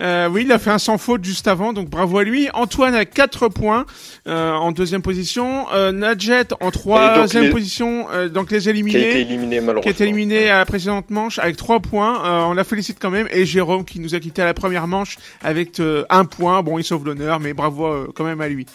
Euh, 0.00 0.28
oui, 0.30 0.42
il 0.46 0.52
a 0.52 0.58
fait 0.58 0.70
un 0.70 0.78
sans 0.78 0.96
faute 0.98 1.24
juste 1.24 1.46
avant, 1.46 1.72
donc 1.72 1.90
bravo 1.90 2.18
à 2.18 2.24
lui. 2.24 2.48
Antoine 2.54 2.94
avec 2.94 3.10
4 3.12 3.48
points 3.48 3.84
euh, 4.26 4.52
en 4.52 4.72
deuxième 4.72 5.02
position. 5.02 5.66
Euh, 5.74 5.92
Nadjet 5.92 6.46
en 6.60 6.70
troisième 6.70 7.44
les- 7.44 7.50
position, 7.50 8.06
euh, 8.10 8.28
donc 8.28 8.50
les 8.50 8.60
Qui 8.60 8.68
a 8.68 8.70
été 8.70 8.78
éliminés. 8.78 9.20
éliminé 9.20 9.56
Qui 9.58 9.64
malheureusement. 9.64 9.88
a 9.88 9.90
été 9.90 10.04
éliminé 10.04 10.48
à 10.50 10.58
la 10.58 10.64
précédente 10.66 11.10
manche 11.10 11.38
avec 11.38 11.56
3 11.56 11.80
points. 11.80 12.24
Euh, 12.24 12.42
on 12.44 12.54
la 12.54 12.64
félicite 12.64 12.96
quand 13.00 13.10
même. 13.10 13.28
Et 13.30 13.44
Jérôme 13.44 13.84
qui 13.84 14.00
nous 14.00 14.14
a 14.14 14.20
quitté 14.20 14.40
à 14.42 14.46
la 14.46 14.54
première 14.54 14.86
manche 14.86 15.16
avec 15.42 15.80
euh, 15.80 16.04
un 16.08 16.24
point. 16.24 16.62
Bon, 16.62 16.78
il 16.78 16.84
sauve 16.84 17.04
l'honneur, 17.04 17.38
mais 17.40 17.52
bravo 17.52 17.86
euh, 17.86 18.08
quand 18.14 18.24
même 18.24 18.40
à 18.40 18.48
lui. 18.48 18.66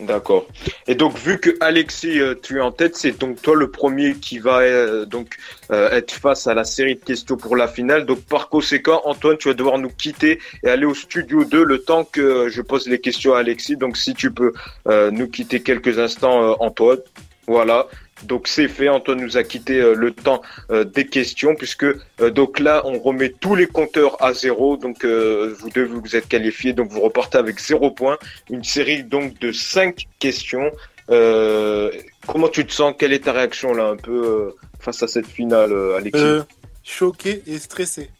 D'accord. 0.00 0.46
Et 0.86 0.94
donc, 0.94 1.18
vu 1.18 1.40
que 1.40 1.50
Alexis, 1.60 2.20
euh, 2.20 2.34
tu 2.40 2.58
es 2.58 2.60
en 2.60 2.70
tête, 2.70 2.96
c'est 2.96 3.18
donc 3.18 3.42
toi 3.42 3.56
le 3.56 3.68
premier 3.68 4.14
qui 4.14 4.38
va 4.38 4.60
euh, 4.60 5.04
donc 5.06 5.36
euh, 5.72 5.90
être 5.90 6.12
face 6.12 6.46
à 6.46 6.54
la 6.54 6.62
série 6.62 6.94
de 6.94 7.04
questions 7.04 7.36
pour 7.36 7.56
la 7.56 7.66
finale. 7.66 8.06
Donc, 8.06 8.20
par 8.20 8.48
conséquent, 8.48 9.02
Antoine, 9.04 9.36
tu 9.38 9.48
vas 9.48 9.54
devoir 9.54 9.78
nous 9.78 9.90
quitter 9.90 10.38
et 10.62 10.68
aller 10.68 10.86
au 10.86 10.94
studio 10.94 11.44
2 11.44 11.64
le 11.64 11.78
temps 11.78 12.04
que 12.04 12.48
je 12.48 12.62
pose 12.62 12.86
les 12.86 13.00
questions 13.00 13.34
à 13.34 13.40
Alexis. 13.40 13.76
Donc, 13.76 13.96
si 13.96 14.14
tu 14.14 14.30
peux 14.30 14.52
euh, 14.86 15.10
nous 15.10 15.26
quitter 15.26 15.62
quelques 15.62 15.98
instants, 15.98 16.44
euh, 16.44 16.54
Antoine. 16.60 17.00
Voilà. 17.48 17.88
Donc 18.24 18.48
c'est 18.48 18.68
fait, 18.68 18.88
Antoine 18.88 19.20
nous 19.20 19.36
a 19.36 19.42
quitté 19.42 19.80
euh, 19.80 19.94
le 19.94 20.12
temps 20.12 20.42
euh, 20.70 20.84
des 20.84 21.06
questions 21.06 21.54
puisque 21.54 21.84
euh, 21.84 22.30
donc 22.30 22.58
là 22.58 22.82
on 22.84 22.98
remet 22.98 23.30
tous 23.30 23.54
les 23.54 23.66
compteurs 23.66 24.22
à 24.22 24.32
zéro 24.34 24.76
donc 24.76 25.04
vous 25.04 25.70
deux 25.70 25.84
vous 25.84 26.16
êtes 26.16 26.28
qualifiés 26.28 26.72
donc 26.72 26.90
vous 26.90 27.00
repartez 27.00 27.38
avec 27.38 27.60
zéro 27.60 27.90
point 27.90 28.18
une 28.50 28.64
série 28.64 29.04
donc 29.04 29.38
de 29.38 29.52
cinq 29.52 30.06
questions. 30.18 30.70
Comment 31.08 32.48
tu 32.48 32.66
te 32.66 32.72
sens? 32.72 32.94
Quelle 32.98 33.12
est 33.12 33.24
ta 33.24 33.32
réaction 33.32 33.72
là 33.72 33.84
un 33.88 33.96
peu 33.96 34.54
face 34.80 35.02
à 35.02 35.08
cette 35.08 35.26
finale, 35.26 35.72
Alexis 35.96 36.44
choqué 36.88 37.42
et 37.46 37.58
stressé. 37.58 38.10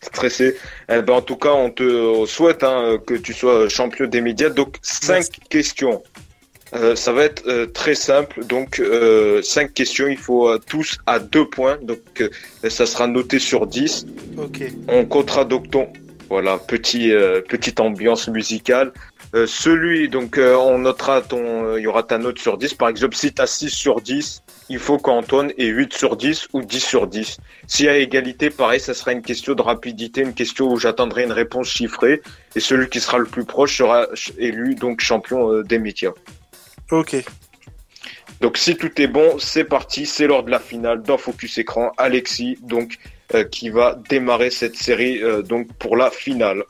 Stressé 0.00 0.56
Eh 0.88 1.02
ben, 1.02 1.14
En 1.14 1.22
tout 1.22 1.36
cas, 1.36 1.52
on 1.52 1.70
te 1.70 2.24
souhaite 2.26 2.62
hein, 2.62 2.98
que 3.06 3.14
tu 3.14 3.32
sois 3.32 3.68
champion 3.68 4.06
des 4.06 4.20
médias. 4.20 4.50
Donc 4.50 4.76
cinq 4.82 5.16
Merci. 5.16 5.40
questions. 5.48 6.02
Euh, 6.74 6.96
ça 6.96 7.12
va 7.12 7.24
être 7.24 7.46
euh, 7.46 7.66
très 7.66 7.94
simple. 7.94 8.44
Donc 8.44 8.80
euh, 8.80 9.42
cinq 9.42 9.72
questions. 9.72 10.08
Il 10.08 10.16
faut 10.16 10.48
euh, 10.48 10.58
tous 10.58 10.98
à 11.06 11.18
deux 11.18 11.48
points. 11.48 11.78
Donc 11.82 12.00
euh, 12.20 12.28
ça 12.68 12.86
sera 12.86 13.06
noté 13.06 13.38
sur 13.38 13.66
10. 13.66 14.06
Ok. 14.38 14.62
On 14.88 15.04
comptera 15.04 15.44
donc 15.44 15.70
ton 15.70 15.88
voilà 16.28 16.58
petit 16.58 17.12
euh, 17.12 17.40
petite 17.40 17.80
ambiance 17.80 18.28
musicale. 18.28 18.92
Euh, 19.34 19.46
celui 19.46 20.08
donc 20.08 20.38
euh, 20.38 20.54
on 20.56 20.78
notera 20.78 21.20
ton 21.20 21.64
euh, 21.64 21.80
il 21.80 21.82
y 21.82 21.86
aura 21.88 22.04
ta 22.04 22.16
note 22.16 22.38
sur 22.38 22.56
10 22.56 22.74
par 22.74 22.88
exemple 22.88 23.16
si 23.16 23.32
tu 23.32 23.42
as 23.42 23.46
6 23.46 23.70
sur 23.70 24.00
10, 24.00 24.42
il 24.68 24.78
faut 24.78 24.98
qu'Antoine 24.98 25.52
ait 25.58 25.66
8 25.66 25.92
sur 25.92 26.16
10 26.16 26.48
ou 26.52 26.62
10 26.62 26.80
sur 26.80 27.06
10. 27.08 27.38
S'il 27.66 27.86
y 27.86 27.88
a 27.88 27.98
égalité, 27.98 28.50
pareil, 28.50 28.78
ça 28.78 28.94
sera 28.94 29.12
une 29.12 29.22
question 29.22 29.54
de 29.54 29.62
rapidité, 29.62 30.22
une 30.22 30.32
question 30.32 30.70
où 30.70 30.78
j'attendrai 30.78 31.24
une 31.24 31.32
réponse 31.32 31.68
chiffrée 31.68 32.22
et 32.54 32.60
celui 32.60 32.88
qui 32.88 33.00
sera 33.00 33.18
le 33.18 33.26
plus 33.26 33.44
proche 33.44 33.76
sera 33.76 34.06
élu 34.38 34.76
donc 34.76 35.00
champion 35.00 35.60
des 35.62 35.78
médias. 35.78 36.12
Ok. 36.90 37.16
Donc 38.40 38.58
si 38.58 38.76
tout 38.76 39.00
est 39.00 39.06
bon, 39.06 39.38
c'est 39.38 39.64
parti, 39.64 40.06
c'est 40.06 40.26
l'heure 40.26 40.44
de 40.44 40.50
la 40.50 40.60
finale 40.60 41.02
dans 41.02 41.18
Focus 41.18 41.58
Écran. 41.58 41.92
Alexis, 41.96 42.58
donc, 42.62 42.98
euh, 43.34 43.44
qui 43.44 43.70
va 43.70 43.94
démarrer 44.08 44.50
cette 44.50 44.76
série 44.76 45.22
euh, 45.22 45.42
donc 45.42 45.72
pour 45.74 45.96
la 45.96 46.10
finale. 46.10 46.62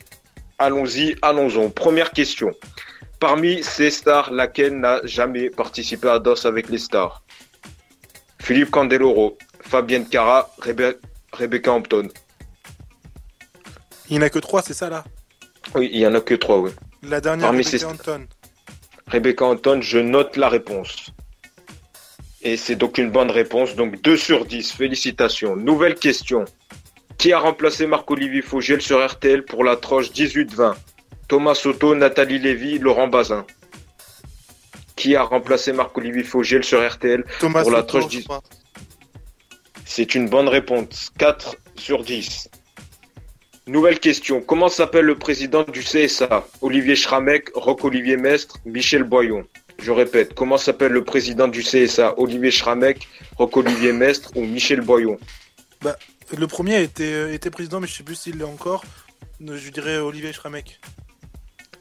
Allons-y, 0.59 1.17
allons-y. 1.23 1.69
Première 1.71 2.13
question. 2.13 2.53
Parmi 3.19 3.63
ces 3.63 3.91
stars, 3.91 4.31
laquelle 4.33 4.79
n'a 4.79 5.01
jamais 5.05 5.51
participé 5.51 6.09
à 6.09 6.19
Danse 6.19 6.47
avec 6.47 6.69
les 6.69 6.79
stars? 6.79 7.23
Philippe 8.41 8.71
Candeloro, 8.71 9.37
Fabienne 9.61 10.09
Cara, 10.09 10.49
Rebe- 10.61 10.99
Rebecca 11.33 11.73
Hampton. 11.73 12.09
Il 14.09 14.19
n'y 14.19 14.19
en 14.19 14.27
a 14.27 14.31
que 14.31 14.39
trois, 14.39 14.63
c'est 14.63 14.75
ça 14.75 14.89
là? 14.89 15.05
Oui, 15.75 15.91
il 15.93 15.99
y 15.99 16.07
en 16.07 16.15
a 16.15 16.21
que 16.21 16.35
trois, 16.35 16.59
oui. 16.59 16.71
La 17.03 17.21
dernière, 17.21 17.49
Parmi 17.49 17.65
Rebecca 17.65 17.89
Anton. 17.89 18.27
Rebecca 19.11 19.45
Anton, 19.45 19.81
je 19.83 19.99
note 19.99 20.37
la 20.37 20.49
réponse. 20.49 21.13
Et 22.43 22.57
c'est 22.57 22.77
donc 22.77 22.99
une 22.99 23.11
bonne 23.11 23.31
réponse, 23.31 23.75
donc 23.77 24.01
2 24.03 24.17
sur 24.17 24.45
10, 24.45 24.73
félicitations. 24.73 25.57
Nouvelle 25.57 25.95
question. 25.95 26.45
Qui 27.19 27.33
a 27.33 27.39
remplacé 27.39 27.87
Marc-Olivier 27.87 28.43
Fogiel 28.43 28.83
sur 28.83 29.05
RTL 29.05 29.45
pour 29.45 29.65
la 29.65 29.77
tranche 29.77 30.11
18-20 30.11 30.75
Thomas 31.29 31.55
Soto, 31.55 31.95
Nathalie 31.95 32.39
Lévy, 32.39 32.79
Laurent 32.79 33.09
Bazin. 33.09 33.47
Qui 34.97 35.17
a 35.17 35.23
remplacé 35.23 35.73
Marc-Olivier 35.73 36.23
Fogiel 36.25 36.63
sur 36.65 36.87
RTL 36.87 37.25
Thomas 37.41 37.63
Pour 37.63 37.71
la 37.71 37.79
Soto, 37.81 37.99
tranche 38.01 38.13
je 38.13 38.19
dix- 38.19 38.25
crois. 38.25 38.43
C'est 39.85 40.15
une 40.15 40.29
bonne 40.29 40.49
réponse, 40.49 41.11
4 41.17 41.57
sur 41.77 42.03
10. 42.05 42.49
Nouvelle 43.69 43.99
question. 43.99 44.41
Comment 44.41 44.69
s'appelle 44.69 45.07
le 45.07 45.19
président 45.19 45.65
du 45.65 45.81
CSA 45.81 46.47
Olivier 46.61 46.95
Schramek, 46.95 47.51
Roch-Olivier 47.53 48.17
Mestre, 48.17 48.59
Michel 48.65 49.03
Boyon. 49.03 49.45
Je 49.83 49.91
répète, 49.91 50.35
comment 50.35 50.57
s'appelle 50.57 50.93
le 50.93 51.03
président 51.03 51.49
du 51.49 51.63
CSA 51.63 52.15
Olivier 52.17 52.53
Schramek, 52.53 53.09
Roch-Olivier 53.37 53.93
Mestre 53.93 54.31
ou 54.37 54.43
Michel 54.43 54.83
Boyon? 54.83 55.19
Le 56.39 56.47
premier 56.47 56.81
était, 56.81 57.13
euh, 57.13 57.35
était 57.35 57.51
président, 57.51 57.81
mais 57.81 57.89
je 57.89 57.95
sais 57.95 58.03
plus 58.05 58.15
s'il 58.15 58.39
l'est 58.39 58.45
encore. 58.45 58.85
Je 59.41 59.71
dirais 59.71 59.99
Olivier 59.99 60.33
Schramek. 60.33 60.79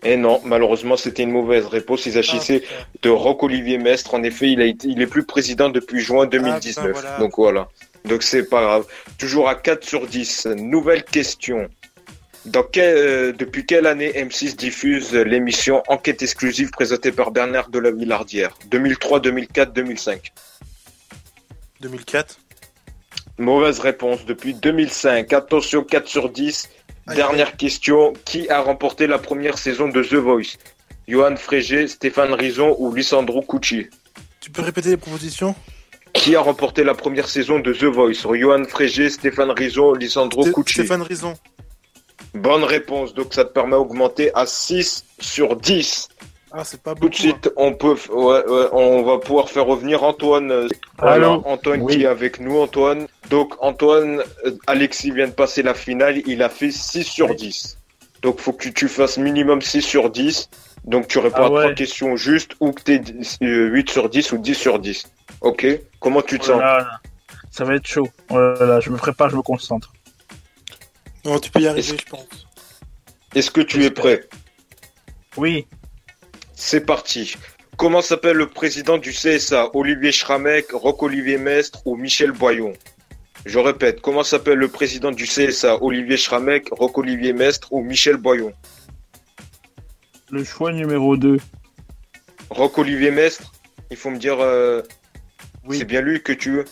Eh 0.04 0.18
non, 0.18 0.42
malheureusement, 0.44 0.98
c'était 0.98 1.24
une 1.24 1.32
mauvaise 1.32 1.68
réponse. 1.68 2.08
Ils 2.08 2.18
agissaient 2.18 2.64
Ah, 2.68 2.86
de 3.04 3.10
Roch-Olivier 3.10 3.78
Mestre. 3.78 4.16
En 4.16 4.24
effet, 4.24 4.52
il, 4.52 4.60
a 4.60 4.66
été, 4.66 4.88
il 4.88 5.02
est 5.04 5.08
plus 5.08 5.24
président 5.24 5.70
depuis 5.70 6.00
juin 6.00 6.26
2019. 6.26 6.78
Ah, 6.78 6.88
putain, 6.88 7.00
voilà. 7.00 7.18
Donc 7.20 7.34
voilà. 7.38 7.68
Donc 8.06 8.24
c'est 8.24 8.44
pas 8.44 8.62
grave. 8.62 8.86
Toujours 9.18 9.50
à 9.50 9.56
4 9.56 9.84
sur 9.84 10.08
10. 10.08 10.48
Nouvelle 10.58 11.04
question. 11.04 11.70
Dans 12.46 12.64
quel, 12.64 12.98
euh, 12.98 13.32
depuis 13.32 13.66
quelle 13.66 13.88
année 13.88 14.12
M6 14.12 14.56
diffuse 14.56 15.14
l'émission 15.14 15.82
Enquête 15.88 16.22
exclusive 16.22 16.70
présentée 16.70 17.12
par 17.12 17.32
Bernard 17.32 17.70
de 17.70 17.80
la 17.80 17.92
Villardière? 17.92 18.56
2003, 18.70 19.20
2004, 19.20 19.74
2005 19.74 20.32
2004. 21.82 22.38
Mauvaise 23.38 23.80
réponse. 23.80 24.26
Depuis 24.26 24.54
2005. 24.54 25.34
Attention, 25.34 25.84
4 25.84 26.08
sur 26.08 26.30
10. 26.30 26.70
Aïe, 27.08 27.16
Dernière 27.16 27.58
question. 27.58 28.14
Qui 28.26 28.50
a 28.50 28.62
remporté 28.62 29.08
la 29.08 29.18
première 29.18 29.58
saison 29.58 29.88
de 29.88 30.04
The 30.04 30.16
Voice? 30.16 30.58
Johan 31.08 31.36
Frégé, 31.36 31.88
Stéphane 31.88 32.34
Rison 32.34 32.76
ou 32.80 32.94
Lissandro 32.94 33.42
Cucci? 33.42 33.88
Tu 34.40 34.50
peux 34.50 34.62
répéter 34.62 34.90
les 34.90 34.98
propositions? 34.98 35.56
Qui 36.16 36.36
a 36.36 36.42
remporté 36.42 36.84
la 36.84 36.94
première 36.96 37.28
saison 37.30 37.60
de 37.60 37.72
The 37.74 37.84
Voice? 37.84 38.26
Johan 38.34 38.64
Frégé, 38.66 39.10
Stéphane 39.10 39.52
Rison, 39.52 39.94
Lissandro 39.94 40.44
Sté- 40.46 40.54
Cucci. 40.54 40.74
Stéphane 40.80 41.02
Rison. 41.04 41.34
Bonne 42.34 42.64
réponse. 42.64 43.14
Donc 43.14 43.34
ça 43.34 43.46
te 43.46 43.52
permet 43.52 43.74
d'augmenter 43.74 44.32
à 44.34 44.46
6 44.46 45.06
sur 45.20 45.56
10. 45.56 46.10
Ah, 46.52 46.64
c'est 46.64 46.82
pas 46.82 46.92
Tout 46.96 47.02
beaucoup. 47.02 47.10
de 47.12 47.16
suite, 47.16 47.52
on 47.58 47.74
peut, 47.74 47.96
ouais, 48.10 48.46
ouais, 48.48 48.68
on 48.72 49.04
va 49.04 49.18
pouvoir 49.20 49.50
faire 49.50 49.66
revenir 49.66 50.04
Antoine. 50.04 50.52
euh, 50.52 50.68
Allô 51.00 51.42
voilà, 51.42 51.54
Antoine 51.54 51.82
Oui. 51.82 51.98
qui 51.98 52.04
est 52.04 52.08
avec 52.08 52.40
nous, 52.40 52.58
Antoine. 52.60 53.08
Donc 53.30 53.54
Antoine, 53.60 54.24
euh, 54.46 54.52
Alexis 54.66 55.12
vient 55.12 55.28
de 55.28 55.34
passer 55.34 55.64
la 55.64 55.74
finale, 55.74 56.22
il 56.26 56.42
a 56.42 56.50
fait 56.50 56.72
6 56.72 57.04
sur 57.04 57.36
10. 57.36 57.78
Donc 58.22 58.40
faut 58.40 58.54
que 58.54 58.70
tu 58.70 58.88
fasses 58.88 59.18
minimum 59.18 59.62
6 59.62 59.82
sur 59.82 60.10
10. 60.10 60.50
Donc 60.86 61.08
tu 61.10 61.20
réponds 61.20 61.36
Ah 61.40 61.42
à 61.42 61.46
trois 61.48 61.66
ouais. 61.68 61.74
questions 61.76 62.16
justes 62.16 62.54
ou 62.62 62.72
que 62.72 62.82
t'es 62.84 63.02
8 63.42 63.90
sur 63.90 64.08
10 64.10 64.32
ou 64.32 64.38
10 64.38 64.56
sur 64.56 64.80
10. 64.80 65.04
Ok 65.46 65.66
Comment 66.00 66.22
tu 66.22 66.38
te 66.40 66.46
sens 66.46 66.56
Voilà. 66.56 67.00
Ça 67.52 67.64
va 67.64 67.76
être 67.76 67.88
chaud. 67.88 68.10
Voilà, 68.30 68.80
je 68.82 68.90
me 68.90 68.98
prépare, 68.98 69.30
je 69.30 69.38
me 69.38 69.42
concentre. 69.42 69.94
Non, 71.24 71.40
tu 71.40 71.50
peux 71.52 71.62
y 71.62 71.68
arriver, 71.68 71.88
Est-ce- 71.88 72.02
je 72.02 72.10
pense. 72.10 72.28
Est-ce 73.34 73.52
que 73.52 73.62
tu 73.62 73.84
es 73.86 73.92
prêt? 73.92 74.28
Oui, 75.38 75.68
C'est 76.54 76.82
parti. 76.86 77.36
Comment 77.78 78.02
s'appelle 78.02 78.38
le 78.38 78.48
président 78.48 78.98
du 78.98 79.12
CSA 79.12 79.70
Olivier 79.74 80.12
Schramek, 80.14 80.72
Roch-Olivier 80.72 81.38
Mestre 81.38 81.82
ou 81.86 81.96
Michel 81.98 82.32
Boyon? 82.32 82.74
Je 83.46 83.60
répète, 83.60 84.00
comment 84.02 84.24
s'appelle 84.24 84.58
le 84.58 84.70
président 84.70 85.12
du 85.12 85.26
CSA 85.26 85.84
Olivier 85.84 86.16
Schramek, 86.18 86.70
Roch-Olivier 86.72 87.34
Mestre 87.34 87.72
ou 87.74 87.82
Michel 87.84 88.16
Boyon? 88.18 88.54
Le 90.32 90.44
choix 90.44 90.72
numéro 90.72 91.18
2. 91.18 91.38
Roch-Olivier 92.50 93.12
Mestre 93.12 93.52
Il 93.92 93.98
faut 93.98 94.10
me 94.10 94.18
dire, 94.18 94.40
euh, 94.40 94.82
Oui. 95.68 95.78
c'est 95.80 95.86
bien 95.86 96.02
lui 96.02 96.22
que 96.22 96.34
tu 96.34 96.52
veux 96.52 96.66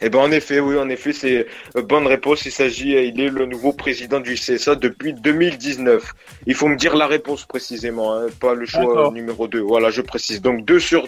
Eh 0.00 0.08
ben 0.08 0.18
en 0.18 0.30
effet, 0.32 0.60
oui, 0.60 0.76
en 0.78 0.88
effet, 0.88 1.12
c'est 1.12 1.46
euh, 1.76 1.82
bonne 1.82 2.06
réponse. 2.06 2.46
Il 2.46 2.52
s'agit, 2.52 2.96
euh, 2.96 3.02
il 3.02 3.20
est 3.20 3.28
le 3.28 3.44
nouveau 3.46 3.72
président 3.72 4.18
du 4.18 4.34
CSA 4.34 4.74
depuis 4.76 5.12
2019. 5.12 6.12
Il 6.46 6.54
faut 6.54 6.68
me 6.68 6.76
dire 6.76 6.96
la 6.96 7.06
réponse 7.06 7.44
précisément, 7.44 8.14
hein, 8.16 8.26
pas 8.40 8.54
le 8.54 8.64
choix 8.66 9.08
euh, 9.08 9.10
numéro 9.12 9.46
2. 9.46 9.60
Voilà, 9.60 9.90
je 9.90 10.00
précise. 10.00 10.40
Donc 10.40 10.64
2 10.64 10.80
sur 10.80 11.06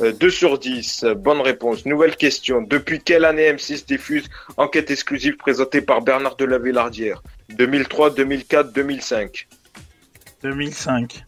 euh, 0.00 0.12
2 0.12 0.28
sur 0.30 0.58
10. 0.58 1.04
euh, 1.04 1.14
Bonne 1.14 1.40
réponse. 1.40 1.86
Nouvelle 1.86 2.16
question. 2.16 2.62
Depuis 2.62 3.00
quelle 3.00 3.24
année 3.24 3.50
M6 3.52 3.86
diffuse 3.86 4.28
Enquête 4.56 4.90
exclusive 4.90 5.36
présentée 5.36 5.80
par 5.80 6.02
Bernard 6.02 6.34
de 6.36 6.44
la 6.44 6.58
Villardière? 6.58 7.22
2003, 7.50 8.10
2004, 8.10 8.72
2005. 8.72 9.46
2005. 10.42 11.24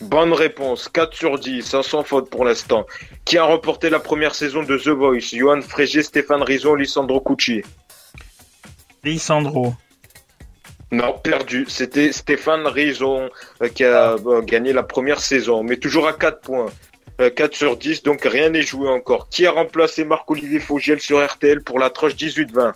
Bonne 0.00 0.34
réponse, 0.34 0.88
4 0.88 1.14
sur 1.14 1.38
10, 1.38 1.74
hein, 1.74 1.82
sans 1.82 2.02
faute 2.02 2.28
pour 2.28 2.44
l'instant. 2.44 2.86
Qui 3.24 3.38
a 3.38 3.44
remporté 3.44 3.88
la 3.88 3.98
première 3.98 4.34
saison 4.34 4.62
de 4.62 4.76
The 4.76 4.88
Voice? 4.88 5.34
Johan 5.34 5.62
Frégé, 5.62 6.02
Stéphane 6.02 6.42
Rison, 6.42 6.74
Lissandro 6.74 7.20
Cucci 7.20 7.62
Lissandro. 9.02 9.74
Non, 10.92 11.14
perdu. 11.18 11.64
C'était 11.68 12.12
Stéphane 12.12 12.66
Rison 12.66 13.30
euh, 13.62 13.68
qui 13.68 13.84
a 13.84 14.12
euh, 14.14 14.42
gagné 14.42 14.72
la 14.72 14.82
première 14.82 15.20
saison, 15.20 15.62
mais 15.62 15.76
toujours 15.76 16.06
à 16.06 16.12
4 16.12 16.40
points. 16.40 16.66
Euh, 17.20 17.30
4 17.30 17.54
sur 17.54 17.76
10, 17.78 18.02
donc 18.02 18.22
rien 18.22 18.50
n'est 18.50 18.62
joué 18.62 18.88
encore. 18.90 19.28
Qui 19.30 19.46
a 19.46 19.50
remplacé 19.50 20.04
Marc-Olivier 20.04 20.60
Fogiel 20.60 21.00
sur 21.00 21.24
RTL 21.24 21.62
pour 21.62 21.78
la 21.78 21.88
tranche 21.88 22.14
18-20 22.14 22.72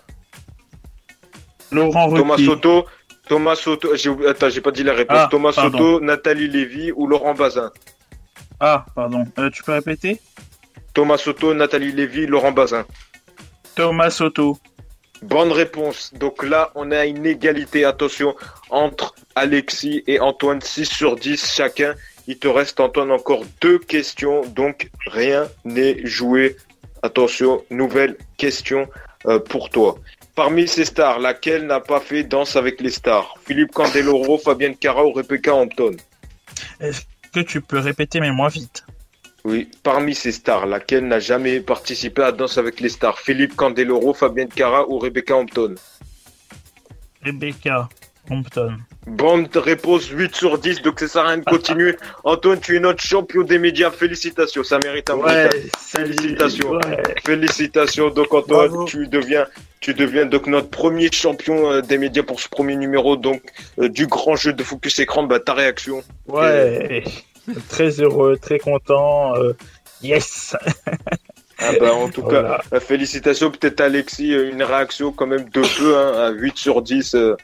Laurent 1.73 2.13
Thomas 2.13 2.35
Ruquier. 2.35 2.47
Soto 2.47 2.87
Thomas 3.31 3.55
Soto, 3.55 3.95
j'ai 3.95 4.11
attends, 4.27 4.49
j'ai 4.49 4.61
pas 4.61 4.73
dit 4.73 4.83
la 4.83 4.93
réponse. 4.93 5.19
Ah, 5.21 5.29
Thomas 5.31 5.53
pardon. 5.53 5.79
Soto, 5.79 6.01
Nathalie 6.01 6.49
Lévy 6.49 6.91
ou 6.91 7.07
Laurent 7.07 7.33
Bazin? 7.33 7.71
Ah, 8.59 8.85
pardon. 8.93 9.25
Euh, 9.39 9.49
tu 9.51 9.63
peux 9.63 9.71
répéter? 9.71 10.21
Thomas 10.95 11.17
Soto, 11.17 11.55
Nathalie 11.55 11.93
Lévy, 11.93 12.27
Laurent 12.27 12.51
Bazin. 12.51 12.85
Thomas 13.77 14.11
Soto. 14.11 14.59
Bonne 15.23 15.53
réponse. 15.53 16.13
Donc 16.13 16.43
là, 16.43 16.73
on 16.75 16.91
a 16.91 17.07
une 17.07 17.25
égalité, 17.25 17.85
attention, 17.85 18.35
entre 18.69 19.15
Alexis 19.37 20.03
et 20.09 20.19
Antoine, 20.19 20.61
6 20.61 20.87
sur 20.87 21.15
10 21.15 21.55
chacun. 21.55 21.95
Il 22.27 22.37
te 22.37 22.49
reste, 22.49 22.81
Antoine, 22.81 23.13
encore 23.13 23.45
deux 23.61 23.79
questions, 23.79 24.41
donc 24.57 24.91
rien 25.07 25.47
n'est 25.65 26.05
joué. 26.05 26.57
Attention, 27.05 27.63
nouvelle 27.71 28.17
question 28.39 28.89
euh, 29.27 29.39
pour 29.39 29.71
toi. 29.71 30.01
Parmi 30.35 30.67
ces 30.69 30.85
stars, 30.85 31.19
laquelle 31.19 31.67
n'a 31.67 31.81
pas 31.81 32.01
fait 32.01 32.23
Danse 32.23 32.57
avec 32.57 32.81
les 32.81 32.91
stars? 32.91 33.35
Philippe 33.47 33.73
Candeloro, 33.73 34.39
Fabienne 34.39 34.77
Cara 34.77 35.05
ou 35.05 35.13
Rebecca 35.13 35.55
Hampton? 35.55 35.97
Est-ce 36.81 37.03
que 37.33 37.41
tu 37.41 37.61
peux 37.61 37.79
répéter, 37.79 38.21
mais 38.21 38.31
moins 38.31 38.49
vite? 38.49 38.85
Oui, 39.45 39.71
parmi 39.83 40.15
ces 40.15 40.33
stars, 40.33 40.67
laquelle 40.67 41.07
n'a 41.07 41.19
jamais 41.19 41.61
participé 41.61 42.23
à 42.23 42.33
Danse 42.33 42.59
avec 42.59 42.81
les 42.81 42.89
stars? 42.89 43.19
Philippe 43.19 43.57
Candeloro, 43.57 44.15
Fabienne 44.15 44.49
Cara 44.49 44.89
ou 44.89 44.99
Rebecca 44.99 45.35
Hampton? 45.35 45.75
Rebecca 47.23 47.89
Hampton. 48.29 48.77
Bonne 49.07 49.49
réponse, 49.55 50.09
8 50.09 50.35
sur 50.37 50.59
10, 50.59 50.83
donc 50.83 51.01
ça 51.01 51.09
sert 51.09 51.23
à 51.25 51.29
rien 51.29 51.39
de 51.39 51.45
continuer. 51.45 51.97
Antoine, 52.25 52.61
tu 52.61 52.77
es 52.77 52.81
notre 52.81 53.03
champion 53.03 53.43
des 53.43 53.59
médias, 53.59 53.91
félicitations, 53.91 54.63
ça 54.63 54.79
mérite 54.85 55.11
un 55.11 55.17
vrai 55.17 55.49
salut. 55.79 56.13
Félicitations. 56.15 56.71
Ouais. 56.73 57.03
Félicitations, 57.25 58.11
donc 58.11 58.33
Antoine, 58.35 58.69
Bravo. 58.69 58.85
tu 58.85 59.07
deviens, 59.09 59.47
tu 59.81 59.95
deviens 59.95 60.27
donc 60.27 60.47
notre 60.47 60.69
premier 60.69 61.11
champion 61.11 61.73
euh, 61.73 61.81
des 61.81 61.99
médias 61.99 62.23
pour 62.23 62.41
ce 62.41 62.49
premier 62.49 62.77
numéro, 62.77 63.17
donc 63.17 63.43
euh, 63.81 63.89
du 63.89 64.07
grand 64.07 64.37
jeu 64.37 64.53
de 64.53 64.63
Focus 64.63 64.99
Écran, 65.01 65.23
bah 65.25 65.41
ta 65.41 65.55
réaction. 65.55 66.03
Ouais. 66.29 67.03
Très 67.69 68.01
heureux, 68.01 68.37
très 68.41 68.59
content. 68.59 69.35
euh, 69.37 69.55
Yes. 70.03 70.57
Ah 71.59 71.73
bah 71.79 71.93
en 71.93 72.09
tout 72.09 72.23
Voilà. 72.23 72.63
cas, 72.71 72.81
félicitations, 72.81 73.51
peut-être 73.51 73.81
Alexis, 73.83 74.33
une 74.33 74.63
réaction 74.63 75.13
quand 75.13 75.27
même 75.27 75.47
de 75.51 75.61
peu, 75.79 75.95
hein, 75.97 76.13
à 76.17 76.31
8 76.31 76.57
sur 76.57 76.81
10. 76.81 77.15
euh, 77.15 77.37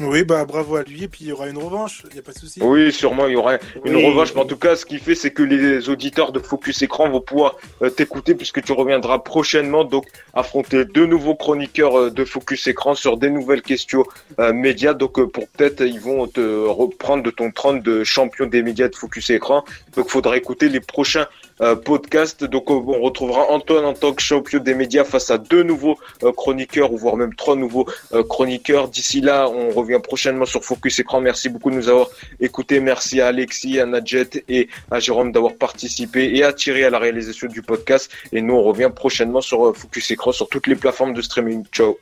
Oui, 0.00 0.24
bah 0.24 0.44
bravo 0.44 0.76
à 0.76 0.82
lui, 0.82 1.04
et 1.04 1.08
puis 1.08 1.20
il 1.24 1.28
y 1.28 1.32
aura 1.32 1.48
une 1.48 1.56
revanche, 1.58 2.02
il 2.10 2.14
n'y 2.14 2.18
a 2.18 2.22
pas 2.22 2.32
de 2.32 2.38
souci. 2.38 2.60
Oui, 2.62 2.92
sûrement, 2.92 3.26
il 3.26 3.32
y 3.32 3.36
aura 3.36 3.54
une 3.84 3.96
Oui. 3.96 4.06
revanche. 4.06 4.34
Mais 4.34 4.42
en 4.42 4.44
tout 4.44 4.56
cas, 4.58 4.76
ce 4.76 4.84
qui 4.84 4.98
fait, 4.98 5.14
c'est 5.14 5.30
que 5.30 5.42
les 5.42 5.88
auditeurs 5.88 6.32
de 6.32 6.38
Focus 6.38 6.82
Écran 6.82 7.08
vont 7.08 7.20
pouvoir 7.22 7.56
euh, 7.82 7.88
t'écouter 7.88 8.34
puisque 8.34 8.62
tu 8.62 8.72
reviendras 8.72 9.18
prochainement, 9.20 9.84
donc 9.84 10.06
affronter 10.34 10.84
deux 10.84 11.06
nouveaux 11.06 11.34
chroniqueurs 11.34 11.98
euh, 11.98 12.10
de 12.10 12.24
Focus 12.24 12.66
Écran 12.66 12.94
sur 12.94 13.16
des 13.16 13.30
nouvelles 13.30 13.62
questions 13.62 14.04
euh, 14.38 14.52
médias. 14.52 14.92
Donc, 14.92 15.18
euh, 15.18 15.26
pour 15.26 15.48
peut-être, 15.48 15.80
ils 15.80 16.00
vont 16.00 16.26
te 16.26 16.66
reprendre 16.66 17.22
de 17.22 17.30
ton 17.30 17.50
trône 17.50 17.80
de 17.80 18.04
champion 18.04 18.46
des 18.46 18.62
médias 18.62 18.88
de 18.88 18.94
Focus 18.96 19.30
Écran. 19.30 19.64
Donc, 19.96 20.10
faudra 20.10 20.36
écouter 20.36 20.68
les 20.68 20.80
prochains 20.80 21.26
euh, 21.60 21.74
podcasts. 21.74 22.44
Donc, 22.44 22.70
euh, 22.70 22.74
on 22.74 23.00
retrouvera 23.00 23.50
Antoine 23.50 23.84
en 23.84 23.94
tant 23.94 24.12
que 24.12 24.22
champion 24.22 24.58
des 24.58 24.74
médias 24.74 25.04
face 25.04 25.30
à 25.30 25.38
deux 25.38 25.62
nouveaux 25.62 25.98
euh, 26.22 26.32
chroniqueurs, 26.32 26.92
ou 26.92 26.98
voire 26.98 27.16
même 27.16 27.34
trois 27.34 27.56
nouveaux 27.56 27.86
chroniqueurs. 28.28 28.88
D'ici 28.88 29.20
là, 29.20 29.48
on 29.48 29.70
revient 29.70 30.00
prochainement 30.02 30.44
sur 30.44 30.64
Focus 30.64 30.98
Écran. 30.98 31.20
Merci 31.20 31.48
beaucoup 31.48 31.70
de 31.70 31.76
nous 31.76 31.88
avoir 31.88 32.08
écoutez, 32.40 32.80
merci 32.80 33.20
à 33.20 33.28
Alexis, 33.28 33.80
à 33.80 33.86
Nadjet 33.86 34.44
et 34.48 34.68
à 34.90 35.00
Jérôme 35.00 35.32
d'avoir 35.32 35.54
participé 35.54 36.38
et 36.38 36.54
Thierry 36.54 36.84
à 36.84 36.90
la 36.90 36.98
réalisation 36.98 37.48
du 37.48 37.62
podcast. 37.62 38.10
Et 38.32 38.40
nous, 38.40 38.54
on 38.54 38.62
revient 38.62 38.90
prochainement 38.94 39.40
sur 39.40 39.76
Focus 39.76 40.10
Écran 40.10 40.32
sur 40.32 40.48
toutes 40.48 40.66
les 40.66 40.76
plateformes 40.76 41.14
de 41.14 41.22
streaming. 41.22 41.64
Ciao. 41.72 41.98